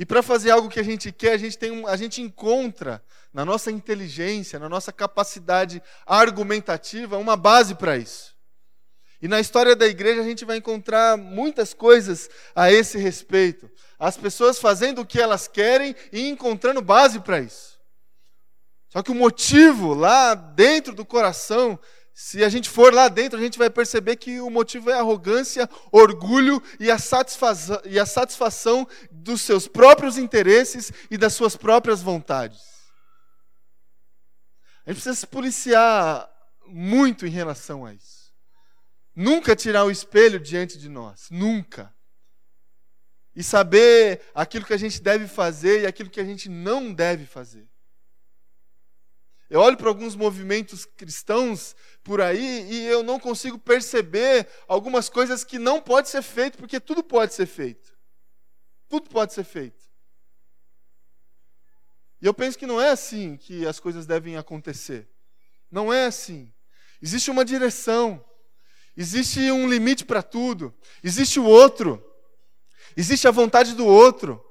E 0.00 0.06
para 0.06 0.22
fazer 0.22 0.50
algo 0.50 0.70
que 0.70 0.80
a 0.80 0.82
gente 0.82 1.12
quer, 1.12 1.32
a 1.32 1.36
gente, 1.36 1.58
tem 1.58 1.70
um, 1.70 1.86
a 1.86 1.94
gente 1.94 2.22
encontra 2.22 3.04
na 3.34 3.44
nossa 3.44 3.70
inteligência, 3.70 4.58
na 4.58 4.66
nossa 4.66 4.90
capacidade 4.90 5.82
argumentativa, 6.06 7.18
uma 7.18 7.36
base 7.36 7.74
para 7.74 7.98
isso. 7.98 8.34
E 9.20 9.28
na 9.28 9.40
história 9.40 9.76
da 9.76 9.86
igreja 9.86 10.22
a 10.22 10.24
gente 10.24 10.42
vai 10.42 10.56
encontrar 10.56 11.18
muitas 11.18 11.74
coisas 11.74 12.30
a 12.56 12.72
esse 12.72 12.96
respeito. 12.96 13.70
As 13.98 14.16
pessoas 14.16 14.58
fazendo 14.58 15.02
o 15.02 15.06
que 15.06 15.20
elas 15.20 15.46
querem 15.46 15.94
e 16.10 16.30
encontrando 16.30 16.80
base 16.80 17.20
para 17.20 17.38
isso. 17.38 17.78
Só 18.88 19.02
que 19.02 19.10
o 19.10 19.14
motivo 19.14 19.92
lá 19.92 20.34
dentro 20.34 20.94
do 20.94 21.04
coração 21.04 21.78
se 22.22 22.44
a 22.44 22.50
gente 22.50 22.68
for 22.68 22.92
lá 22.92 23.08
dentro, 23.08 23.38
a 23.38 23.42
gente 23.42 23.58
vai 23.58 23.70
perceber 23.70 24.14
que 24.16 24.42
o 24.42 24.50
motivo 24.50 24.90
é 24.90 24.92
arrogância, 24.92 25.66
orgulho 25.90 26.62
e 26.78 26.90
a, 26.90 26.98
satisfação, 26.98 27.80
e 27.86 27.98
a 27.98 28.04
satisfação 28.04 28.86
dos 29.10 29.40
seus 29.40 29.66
próprios 29.66 30.18
interesses 30.18 30.92
e 31.10 31.16
das 31.16 31.32
suas 31.32 31.56
próprias 31.56 32.02
vontades. 32.02 32.60
A 34.84 34.90
gente 34.90 34.96
precisa 34.96 35.14
se 35.14 35.26
policiar 35.26 36.30
muito 36.66 37.26
em 37.26 37.30
relação 37.30 37.86
a 37.86 37.94
isso. 37.94 38.34
Nunca 39.16 39.56
tirar 39.56 39.84
o 39.84 39.90
espelho 39.90 40.38
diante 40.38 40.76
de 40.76 40.90
nós, 40.90 41.28
nunca. 41.30 41.90
E 43.34 43.42
saber 43.42 44.20
aquilo 44.34 44.66
que 44.66 44.74
a 44.74 44.78
gente 44.78 45.00
deve 45.00 45.26
fazer 45.26 45.80
e 45.80 45.86
aquilo 45.86 46.10
que 46.10 46.20
a 46.20 46.24
gente 46.24 46.50
não 46.50 46.92
deve 46.92 47.24
fazer. 47.24 47.66
Eu 49.50 49.60
olho 49.60 49.76
para 49.76 49.88
alguns 49.88 50.14
movimentos 50.14 50.84
cristãos 50.84 51.74
por 52.04 52.20
aí 52.20 52.70
e 52.70 52.86
eu 52.86 53.02
não 53.02 53.18
consigo 53.18 53.58
perceber 53.58 54.48
algumas 54.68 55.08
coisas 55.08 55.42
que 55.42 55.58
não 55.58 55.82
pode 55.82 56.08
ser 56.08 56.22
feito, 56.22 56.56
porque 56.56 56.78
tudo 56.78 57.02
pode 57.02 57.34
ser 57.34 57.46
feito. 57.46 57.92
Tudo 58.88 59.10
pode 59.10 59.34
ser 59.34 59.42
feito. 59.42 59.80
E 62.22 62.26
eu 62.26 62.32
penso 62.32 62.56
que 62.56 62.66
não 62.66 62.80
é 62.80 62.90
assim 62.90 63.36
que 63.36 63.66
as 63.66 63.80
coisas 63.80 64.06
devem 64.06 64.36
acontecer. 64.36 65.08
Não 65.68 65.92
é 65.92 66.06
assim. 66.06 66.52
Existe 67.02 67.28
uma 67.28 67.44
direção. 67.44 68.24
Existe 68.96 69.50
um 69.50 69.68
limite 69.68 70.04
para 70.04 70.22
tudo. 70.22 70.72
Existe 71.02 71.40
o 71.40 71.44
outro. 71.44 72.00
Existe 72.96 73.26
a 73.26 73.32
vontade 73.32 73.74
do 73.74 73.86
outro. 73.86 74.44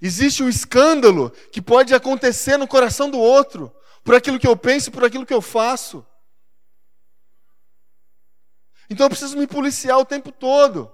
Existe 0.00 0.42
o 0.42 0.48
escândalo 0.48 1.30
que 1.50 1.62
pode 1.62 1.94
acontecer 1.94 2.58
no 2.58 2.68
coração 2.68 3.08
do 3.08 3.18
outro 3.18 3.74
por 4.04 4.14
aquilo 4.14 4.38
que 4.38 4.46
eu 4.46 4.56
penso 4.56 4.90
por 4.90 5.04
aquilo 5.04 5.26
que 5.26 5.34
eu 5.34 5.42
faço. 5.42 6.06
Então 8.90 9.06
eu 9.06 9.10
preciso 9.10 9.36
me 9.36 9.46
policiar 9.46 9.98
o 9.98 10.04
tempo 10.04 10.30
todo. 10.30 10.92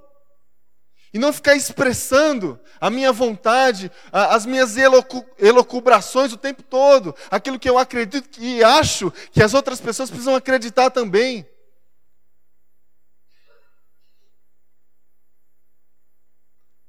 E 1.13 1.19
não 1.19 1.33
ficar 1.33 1.55
expressando 1.55 2.61
a 2.79 2.91
minha 2.91 3.11
vontade, 3.11 3.91
as 4.13 4.45
minhas 4.45 4.77
elocu 4.77 5.25
elocubrações 5.39 6.33
o 6.33 6.37
tempo 6.37 6.63
todo. 6.63 7.15
Aquilo 7.31 7.59
que 7.59 7.69
eu 7.69 7.79
acredito 7.79 8.39
e 8.39 8.63
acho 8.63 9.11
que 9.33 9.43
as 9.43 9.55
outras 9.55 9.81
pessoas 9.81 10.11
precisam 10.11 10.35
acreditar 10.35 10.91
também. 10.91 11.49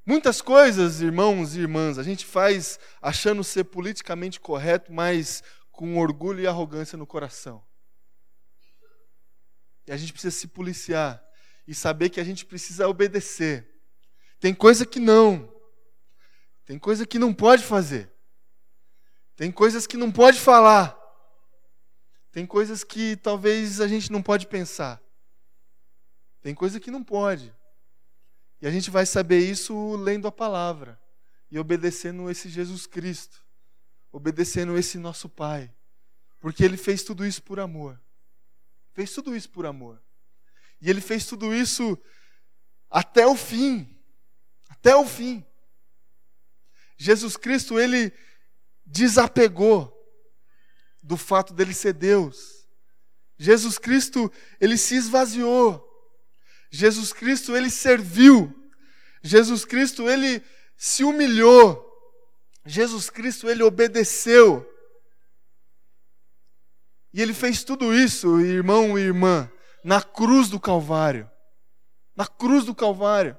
Muitas 0.04 0.42
coisas, 0.42 1.00
irmãos 1.00 1.54
e 1.54 1.60
irmãs, 1.60 1.96
a 1.96 2.02
gente 2.02 2.26
faz 2.26 2.78
achando 3.00 3.44
ser 3.44 3.64
politicamente 3.64 4.40
correto, 4.40 4.92
mas 4.92 5.42
com 5.80 5.96
orgulho 5.96 6.42
e 6.42 6.46
arrogância 6.46 6.98
no 6.98 7.06
coração. 7.06 7.64
E 9.86 9.90
a 9.90 9.96
gente 9.96 10.12
precisa 10.12 10.36
se 10.36 10.46
policiar 10.46 11.24
e 11.66 11.74
saber 11.74 12.10
que 12.10 12.20
a 12.20 12.22
gente 12.22 12.44
precisa 12.44 12.86
obedecer. 12.86 13.66
Tem 14.38 14.52
coisa 14.54 14.84
que 14.84 15.00
não. 15.00 15.50
Tem 16.66 16.78
coisa 16.78 17.06
que 17.06 17.18
não 17.18 17.32
pode 17.32 17.64
fazer. 17.64 18.12
Tem 19.34 19.50
coisas 19.50 19.86
que 19.86 19.96
não 19.96 20.12
pode 20.12 20.38
falar. 20.38 20.94
Tem 22.30 22.44
coisas 22.44 22.84
que 22.84 23.16
talvez 23.16 23.80
a 23.80 23.88
gente 23.88 24.12
não 24.12 24.22
pode 24.22 24.48
pensar. 24.48 25.02
Tem 26.42 26.54
coisa 26.54 26.78
que 26.78 26.90
não 26.90 27.02
pode. 27.02 27.50
E 28.60 28.66
a 28.66 28.70
gente 28.70 28.90
vai 28.90 29.06
saber 29.06 29.38
isso 29.38 29.96
lendo 29.96 30.28
a 30.28 30.32
palavra. 30.32 31.00
e 31.50 31.58
obedecendo 31.58 32.30
esse 32.30 32.50
Jesus 32.50 32.86
Cristo, 32.86 33.42
obedecendo 34.12 34.76
esse 34.76 34.98
nosso 34.98 35.28
Pai, 35.28 35.72
porque 36.40 36.64
Ele 36.64 36.76
fez 36.76 37.02
tudo 37.02 37.26
isso 37.26 37.42
por 37.42 37.60
amor. 37.60 38.00
Fez 38.92 39.12
tudo 39.12 39.34
isso 39.36 39.50
por 39.50 39.66
amor. 39.66 40.02
E 40.80 40.88
Ele 40.90 41.00
fez 41.00 41.26
tudo 41.26 41.54
isso 41.54 41.98
até 42.90 43.26
o 43.26 43.36
fim. 43.36 43.96
Até 44.68 44.94
o 44.96 45.06
fim. 45.06 45.44
Jesus 46.96 47.36
Cristo, 47.36 47.78
Ele 47.78 48.12
desapegou 48.84 49.96
do 51.02 51.16
fato 51.16 51.54
dele 51.54 51.74
ser 51.74 51.92
Deus. 51.92 52.68
Jesus 53.38 53.78
Cristo, 53.78 54.30
ele 54.60 54.76
se 54.76 54.96
esvaziou. 54.96 55.86
Jesus 56.70 57.12
Cristo, 57.12 57.56
ele 57.56 57.70
serviu. 57.70 58.54
Jesus 59.22 59.64
Cristo, 59.64 60.08
ele 60.10 60.42
se 60.76 61.02
humilhou. 61.02 61.89
Jesus 62.70 63.10
Cristo, 63.10 63.48
ele 63.48 63.62
obedeceu. 63.62 64.66
E 67.12 67.20
ele 67.20 67.34
fez 67.34 67.64
tudo 67.64 67.92
isso, 67.92 68.40
irmão 68.40 68.98
e 68.98 69.02
irmã, 69.02 69.50
na 69.82 70.00
cruz 70.00 70.48
do 70.48 70.60
Calvário. 70.60 71.28
Na 72.14 72.26
cruz 72.26 72.64
do 72.64 72.74
Calvário. 72.74 73.36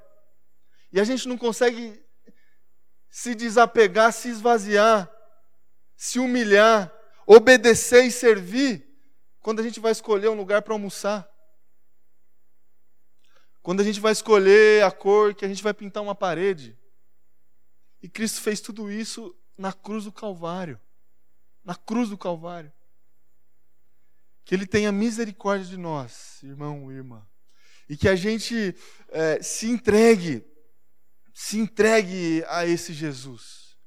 E 0.92 1.00
a 1.00 1.04
gente 1.04 1.28
não 1.28 1.38
consegue 1.38 2.04
se 3.10 3.34
desapegar, 3.34 4.12
se 4.12 4.30
esvaziar, 4.30 5.10
se 5.96 6.20
humilhar, 6.20 6.94
obedecer 7.26 8.04
e 8.04 8.12
servir 8.12 8.86
quando 9.40 9.60
a 9.60 9.64
gente 9.64 9.80
vai 9.80 9.92
escolher 9.92 10.30
um 10.30 10.36
lugar 10.36 10.62
para 10.62 10.74
almoçar. 10.74 11.30
Quando 13.62 13.80
a 13.82 13.84
gente 13.84 14.00
vai 14.00 14.12
escolher 14.12 14.84
a 14.84 14.92
cor 14.92 15.34
que 15.36 15.46
a 15.46 15.48
gente 15.48 15.64
vai 15.64 15.74
pintar 15.74 16.02
uma 16.02 16.16
parede. 16.16 16.78
E 18.02 18.10
Cristo 18.10 18.42
fez 18.42 18.60
tudo 18.60 18.92
isso 18.92 19.36
na 19.58 19.72
cruz 19.72 20.06
do 20.06 20.12
Calvário. 20.12 20.80
Na 21.64 21.76
cruz 21.76 22.10
do 22.10 22.18
Calvário. 22.18 22.72
Que 24.44 24.56
Ele 24.56 24.66
tenha 24.66 24.92
misericórdia 24.92 25.68
de 25.68 25.78
nós, 25.78 26.42
irmão 26.44 26.92
e 26.92 26.96
irmã. 26.96 27.26
E 27.88 27.96
que 27.96 28.08
a 28.08 28.16
gente 28.16 28.76
é, 29.10 29.42
se 29.42 29.70
entregue, 29.70 30.44
se 31.34 31.60
entregue 31.60 32.44
a 32.48 32.66
esse 32.66 32.94
Jesus. 32.94 33.78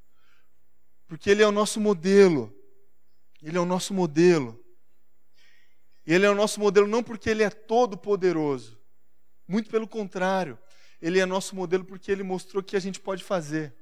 Porque 1.07 1.31
Ele 1.31 1.43
é 1.43 1.47
o 1.47 1.53
nosso 1.53 1.81
modelo. 1.81 2.55
Ele 3.43 3.57
é 3.57 3.61
o 3.61 3.67
nosso 3.67 3.93
modelo. 3.93 4.65
Ele 6.07 6.27
é 6.27 6.31
o 6.31 6.35
nosso 6.35 6.61
modelo 6.61 6.87
não 6.87 7.03
porque 7.03 7.31
Ele 7.31 7.43
é 7.43 7.51
todo 7.51 7.97
poderoso, 7.97 8.79
muito 9.49 9.71
pelo 9.71 9.89
contrário, 9.89 10.59
Ele 11.01 11.19
é 11.19 11.25
nosso 11.25 11.57
modelo 11.57 11.85
porque 11.85 12.13
Ele 12.13 12.23
mostrou 12.23 12.63
que 12.63 12.77
a 12.77 12.81
gente 12.81 13.01
pode 13.01 13.25
fazer. 13.25 13.75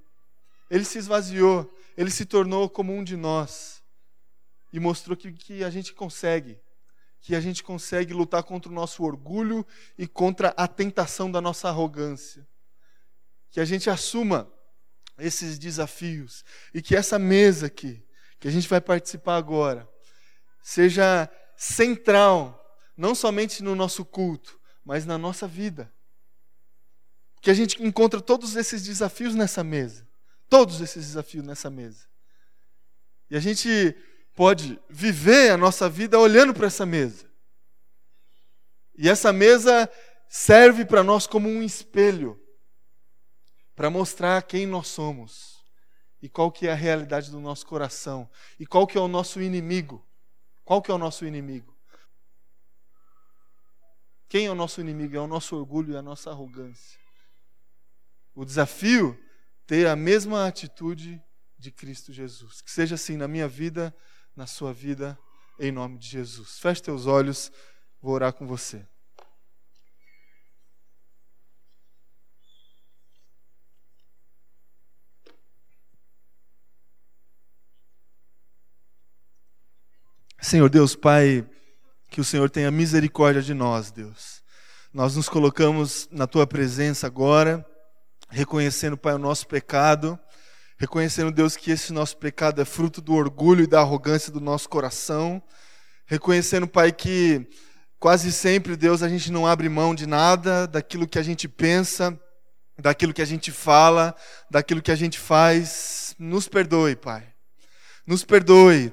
Ele 0.72 0.86
se 0.86 0.96
esvaziou, 0.96 1.70
Ele 1.98 2.10
se 2.10 2.24
tornou 2.24 2.66
como 2.66 2.94
um 2.94 3.04
de 3.04 3.14
nós 3.14 3.82
e 4.72 4.80
mostrou 4.80 5.14
que, 5.14 5.30
que 5.30 5.62
a 5.62 5.68
gente 5.68 5.92
consegue, 5.92 6.58
que 7.20 7.34
a 7.34 7.40
gente 7.40 7.62
consegue 7.62 8.14
lutar 8.14 8.42
contra 8.42 8.72
o 8.72 8.74
nosso 8.74 9.04
orgulho 9.04 9.66
e 9.98 10.08
contra 10.08 10.48
a 10.56 10.66
tentação 10.66 11.30
da 11.30 11.42
nossa 11.42 11.68
arrogância. 11.68 12.48
Que 13.50 13.60
a 13.60 13.66
gente 13.66 13.90
assuma 13.90 14.50
esses 15.18 15.58
desafios 15.58 16.42
e 16.72 16.80
que 16.80 16.96
essa 16.96 17.18
mesa 17.18 17.66
aqui, 17.66 18.02
que 18.40 18.48
a 18.48 18.50
gente 18.50 18.66
vai 18.66 18.80
participar 18.80 19.36
agora, 19.36 19.86
seja 20.62 21.30
central, 21.54 22.58
não 22.96 23.14
somente 23.14 23.62
no 23.62 23.74
nosso 23.74 24.06
culto, 24.06 24.58
mas 24.82 25.04
na 25.04 25.18
nossa 25.18 25.46
vida. 25.46 25.92
Que 27.42 27.50
a 27.50 27.54
gente 27.54 27.82
encontra 27.82 28.22
todos 28.22 28.56
esses 28.56 28.82
desafios 28.82 29.34
nessa 29.34 29.62
mesa. 29.62 30.10
Todos 30.52 30.82
esses 30.82 31.06
desafios 31.06 31.42
nessa 31.42 31.70
mesa. 31.70 32.04
E 33.30 33.36
a 33.38 33.40
gente 33.40 33.96
pode 34.34 34.78
viver 34.86 35.50
a 35.50 35.56
nossa 35.56 35.88
vida 35.88 36.18
olhando 36.18 36.52
para 36.52 36.66
essa 36.66 36.84
mesa. 36.84 37.24
E 38.94 39.08
essa 39.08 39.32
mesa 39.32 39.90
serve 40.28 40.84
para 40.84 41.02
nós 41.02 41.26
como 41.26 41.48
um 41.48 41.62
espelho 41.62 42.38
para 43.74 43.88
mostrar 43.88 44.42
quem 44.42 44.66
nós 44.66 44.88
somos 44.88 45.64
e 46.20 46.28
qual 46.28 46.52
que 46.52 46.66
é 46.66 46.72
a 46.72 46.74
realidade 46.74 47.30
do 47.30 47.40
nosso 47.40 47.64
coração 47.64 48.28
e 48.60 48.66
qual 48.66 48.86
que 48.86 48.98
é 48.98 49.00
o 49.00 49.08
nosso 49.08 49.40
inimigo. 49.40 50.06
Qual 50.66 50.82
que 50.82 50.90
é 50.90 50.94
o 50.94 50.98
nosso 50.98 51.24
inimigo? 51.24 51.74
Quem 54.28 54.44
é 54.44 54.50
o 54.50 54.54
nosso 54.54 54.82
inimigo? 54.82 55.16
É 55.16 55.20
o 55.20 55.26
nosso 55.26 55.56
orgulho 55.56 55.94
e 55.94 55.96
a 55.96 56.02
nossa 56.02 56.28
arrogância. 56.28 57.00
O 58.34 58.44
desafio 58.44 59.18
ter 59.72 59.86
a 59.86 59.96
mesma 59.96 60.46
atitude 60.46 61.18
de 61.58 61.70
Cristo 61.70 62.12
Jesus. 62.12 62.60
Que 62.60 62.70
seja 62.70 62.94
assim 62.94 63.16
na 63.16 63.26
minha 63.26 63.48
vida, 63.48 63.96
na 64.36 64.46
sua 64.46 64.70
vida, 64.70 65.18
em 65.58 65.72
nome 65.72 65.96
de 65.96 66.06
Jesus. 66.08 66.58
Feche 66.58 66.82
teus 66.82 67.06
olhos, 67.06 67.50
vou 67.98 68.12
orar 68.12 68.34
com 68.34 68.46
você. 68.46 68.86
Senhor 80.38 80.68
Deus, 80.68 80.94
Pai, 80.94 81.48
que 82.10 82.20
o 82.20 82.24
Senhor 82.24 82.50
tenha 82.50 82.70
misericórdia 82.70 83.40
de 83.40 83.54
nós, 83.54 83.90
Deus. 83.90 84.42
Nós 84.92 85.16
nos 85.16 85.30
colocamos 85.30 86.10
na 86.12 86.26
tua 86.26 86.46
presença 86.46 87.06
agora, 87.06 87.66
reconhecendo, 88.32 88.96
Pai, 88.96 89.14
o 89.14 89.18
nosso 89.18 89.46
pecado, 89.46 90.18
reconhecendo, 90.78 91.30
Deus, 91.30 91.54
que 91.54 91.70
esse 91.70 91.92
nosso 91.92 92.16
pecado 92.16 92.60
é 92.60 92.64
fruto 92.64 93.00
do 93.00 93.14
orgulho 93.14 93.62
e 93.62 93.66
da 93.66 93.80
arrogância 93.80 94.32
do 94.32 94.40
nosso 94.40 94.68
coração, 94.68 95.42
reconhecendo, 96.06 96.66
Pai, 96.66 96.90
que 96.92 97.46
quase 98.00 98.32
sempre, 98.32 98.74
Deus, 98.74 99.02
a 99.02 99.08
gente 99.08 99.30
não 99.30 99.46
abre 99.46 99.68
mão 99.68 99.94
de 99.94 100.06
nada, 100.06 100.66
daquilo 100.66 101.06
que 101.06 101.18
a 101.18 101.22
gente 101.22 101.46
pensa, 101.46 102.18
daquilo 102.78 103.12
que 103.12 103.22
a 103.22 103.26
gente 103.26 103.52
fala, 103.52 104.16
daquilo 104.50 104.82
que 104.82 104.90
a 104.90 104.96
gente 104.96 105.18
faz. 105.18 106.14
Nos 106.18 106.48
perdoe, 106.48 106.96
Pai. 106.96 107.28
Nos 108.06 108.24
perdoe. 108.24 108.92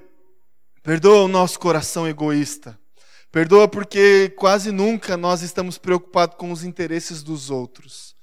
Perdoa 0.83 1.23
o 1.23 1.27
nosso 1.27 1.59
coração 1.59 2.07
egoísta. 2.07 2.77
Perdoa 3.31 3.67
porque 3.67 4.33
quase 4.37 4.71
nunca 4.71 5.15
nós 5.15 5.41
estamos 5.41 5.77
preocupados 5.77 6.35
com 6.35 6.51
os 6.51 6.63
interesses 6.63 7.23
dos 7.23 7.49
outros. 7.49 8.18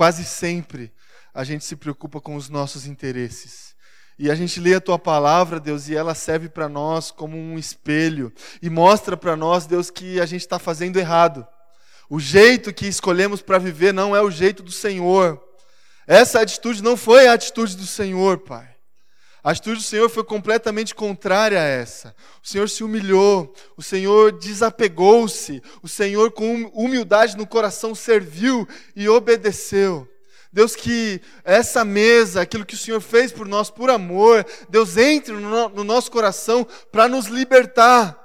Quase 0.00 0.24
sempre 0.24 0.90
a 1.34 1.44
gente 1.44 1.62
se 1.62 1.76
preocupa 1.76 2.22
com 2.22 2.34
os 2.34 2.48
nossos 2.48 2.86
interesses. 2.86 3.76
E 4.18 4.30
a 4.30 4.34
gente 4.34 4.58
lê 4.58 4.72
a 4.72 4.80
tua 4.80 4.98
palavra, 4.98 5.60
Deus, 5.60 5.90
e 5.90 5.94
ela 5.94 6.14
serve 6.14 6.48
para 6.48 6.70
nós 6.70 7.10
como 7.10 7.36
um 7.36 7.58
espelho 7.58 8.32
e 8.62 8.70
mostra 8.70 9.14
para 9.14 9.36
nós, 9.36 9.66
Deus, 9.66 9.90
que 9.90 10.18
a 10.18 10.24
gente 10.24 10.40
está 10.40 10.58
fazendo 10.58 10.98
errado. 10.98 11.46
O 12.08 12.18
jeito 12.18 12.72
que 12.72 12.86
escolhemos 12.86 13.42
para 13.42 13.58
viver 13.58 13.92
não 13.92 14.16
é 14.16 14.22
o 14.22 14.30
jeito 14.30 14.62
do 14.62 14.72
Senhor. 14.72 15.38
Essa 16.06 16.40
atitude 16.40 16.82
não 16.82 16.96
foi 16.96 17.28
a 17.28 17.34
atitude 17.34 17.76
do 17.76 17.86
Senhor, 17.86 18.38
Pai. 18.38 18.74
A 19.42 19.52
atitude 19.52 19.76
do 19.76 19.82
Senhor 19.82 20.08
foi 20.10 20.22
completamente 20.22 20.94
contrária 20.94 21.58
a 21.58 21.64
essa. 21.64 22.14
O 22.42 22.48
Senhor 22.48 22.68
se 22.68 22.84
humilhou, 22.84 23.54
o 23.76 23.82
Senhor 23.82 24.32
desapegou-se, 24.32 25.62
o 25.82 25.88
Senhor, 25.88 26.30
com 26.30 26.54
hum, 26.54 26.70
humildade 26.74 27.36
no 27.36 27.46
coração, 27.46 27.94
serviu 27.94 28.68
e 28.94 29.08
obedeceu. 29.08 30.06
Deus, 30.52 30.74
que 30.74 31.20
essa 31.44 31.84
mesa, 31.84 32.42
aquilo 32.42 32.66
que 32.66 32.74
o 32.74 32.78
Senhor 32.78 33.00
fez 33.00 33.32
por 33.32 33.46
nós, 33.46 33.70
por 33.70 33.88
amor, 33.88 34.44
Deus 34.68 34.96
entre 34.96 35.32
no, 35.32 35.84
nosso 35.84 36.10
coração 36.10 36.66
para 36.90 37.08
nos 37.08 37.26
libertar, 37.26 38.18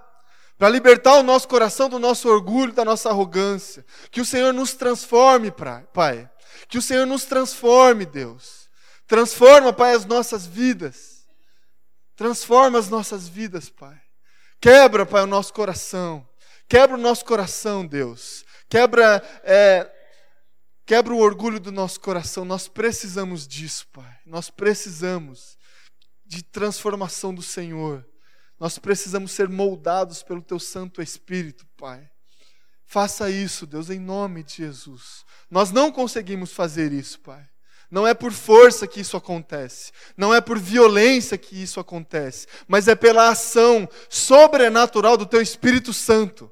para 0.58 0.70
libertar 0.70 1.16
o 1.16 1.24
nosso 1.24 1.48
coração 1.48 1.88
do 1.88 2.00
nosso 2.00 2.28
orgulho, 2.28 2.74
da 2.74 2.84
nossa 2.84 3.10
arrogância. 3.10 3.86
Que 4.10 4.20
o 4.20 4.26
Senhor 4.26 4.54
nos 4.54 4.74
transforme, 4.74 5.52
Pai. 5.94 6.30
Que 6.68 6.78
o 6.78 6.82
Senhor 6.82 7.06
nos 7.06 7.26
transforme, 7.26 8.06
Deus. 8.06 8.65
Transforma, 9.08 9.72
Pai, 9.72 9.94
as 9.94 10.06
nossas 10.06 10.46
vidas. 10.46 11.28
Transforma 12.16 12.80
as 12.80 12.90
nossas 12.90 13.28
vidas, 13.28 13.70
Pai. 13.70 14.00
Quebra, 14.60 15.06
Pai, 15.06 15.24
o 15.24 15.28
nosso 15.28 15.54
coração. 15.54 16.28
Quebra 16.68 16.96
o 16.96 17.00
nosso 17.00 17.24
coração, 17.26 17.86
Deus. 17.86 18.44
Quebra, 18.68 19.22
é, 19.44 19.92
quebra 20.86 21.14
o 21.14 21.20
orgulho 21.20 21.60
do 21.60 21.72
nosso 21.72 22.00
coração. 22.00 22.44
Nós 22.44 22.68
precisamos 22.68 23.48
disso, 23.48 23.88
Pai. 23.94 24.18
Nós 24.26 24.50
precisamos 24.50 25.58
de 26.26 26.42
transformação 26.44 27.34
do 27.34 27.44
Senhor. 27.44 28.06
Nós 28.60 28.80
precisamos 28.80 29.32
ser 29.32 29.50
moldados 29.50 30.24
pelo 30.24 30.42
Teu 30.42 30.60
Santo 30.60 31.02
Espírito, 31.02 31.68
Pai. 31.78 32.10
Faça 32.86 33.30
isso, 33.30 33.68
Deus, 33.68 33.90
em 33.90 34.00
nome 34.00 34.44
de 34.44 34.56
Jesus. 34.58 35.26
Nós 35.50 35.72
não 35.72 35.92
conseguimos 35.92 36.52
fazer 36.52 36.92
isso, 36.92 37.20
Pai. 37.20 37.48
Não 37.90 38.08
é 38.08 38.14
por 38.14 38.32
força 38.32 38.88
que 38.88 39.00
isso 39.00 39.16
acontece, 39.16 39.92
não 40.18 40.34
é 40.34 40.42
por 40.42 40.58
violência 40.58 41.38
que 41.38 41.62
isso 41.62 41.80
acontece, 41.80 42.48
mas 42.68 42.88
é 42.88 42.96
pela 42.96 43.30
ação 43.30 43.88
sobrenatural 44.10 45.18
do 45.18 45.26
Teu 45.26 45.42
Espírito 45.42 45.94
Santo. 45.94 46.52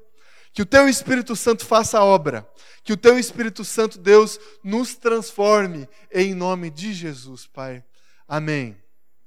Que 0.52 0.62
o 0.62 0.66
Teu 0.66 0.88
Espírito 0.88 1.34
Santo 1.34 1.66
faça 1.66 1.98
a 1.98 2.04
obra, 2.04 2.48
que 2.84 2.92
o 2.92 2.96
Teu 2.96 3.18
Espírito 3.18 3.64
Santo, 3.64 3.98
Deus, 3.98 4.38
nos 4.62 4.94
transforme 4.94 5.88
em 6.12 6.32
nome 6.32 6.70
de 6.70 6.92
Jesus, 6.92 7.46
Pai. 7.46 7.82
Amém. 8.28 8.83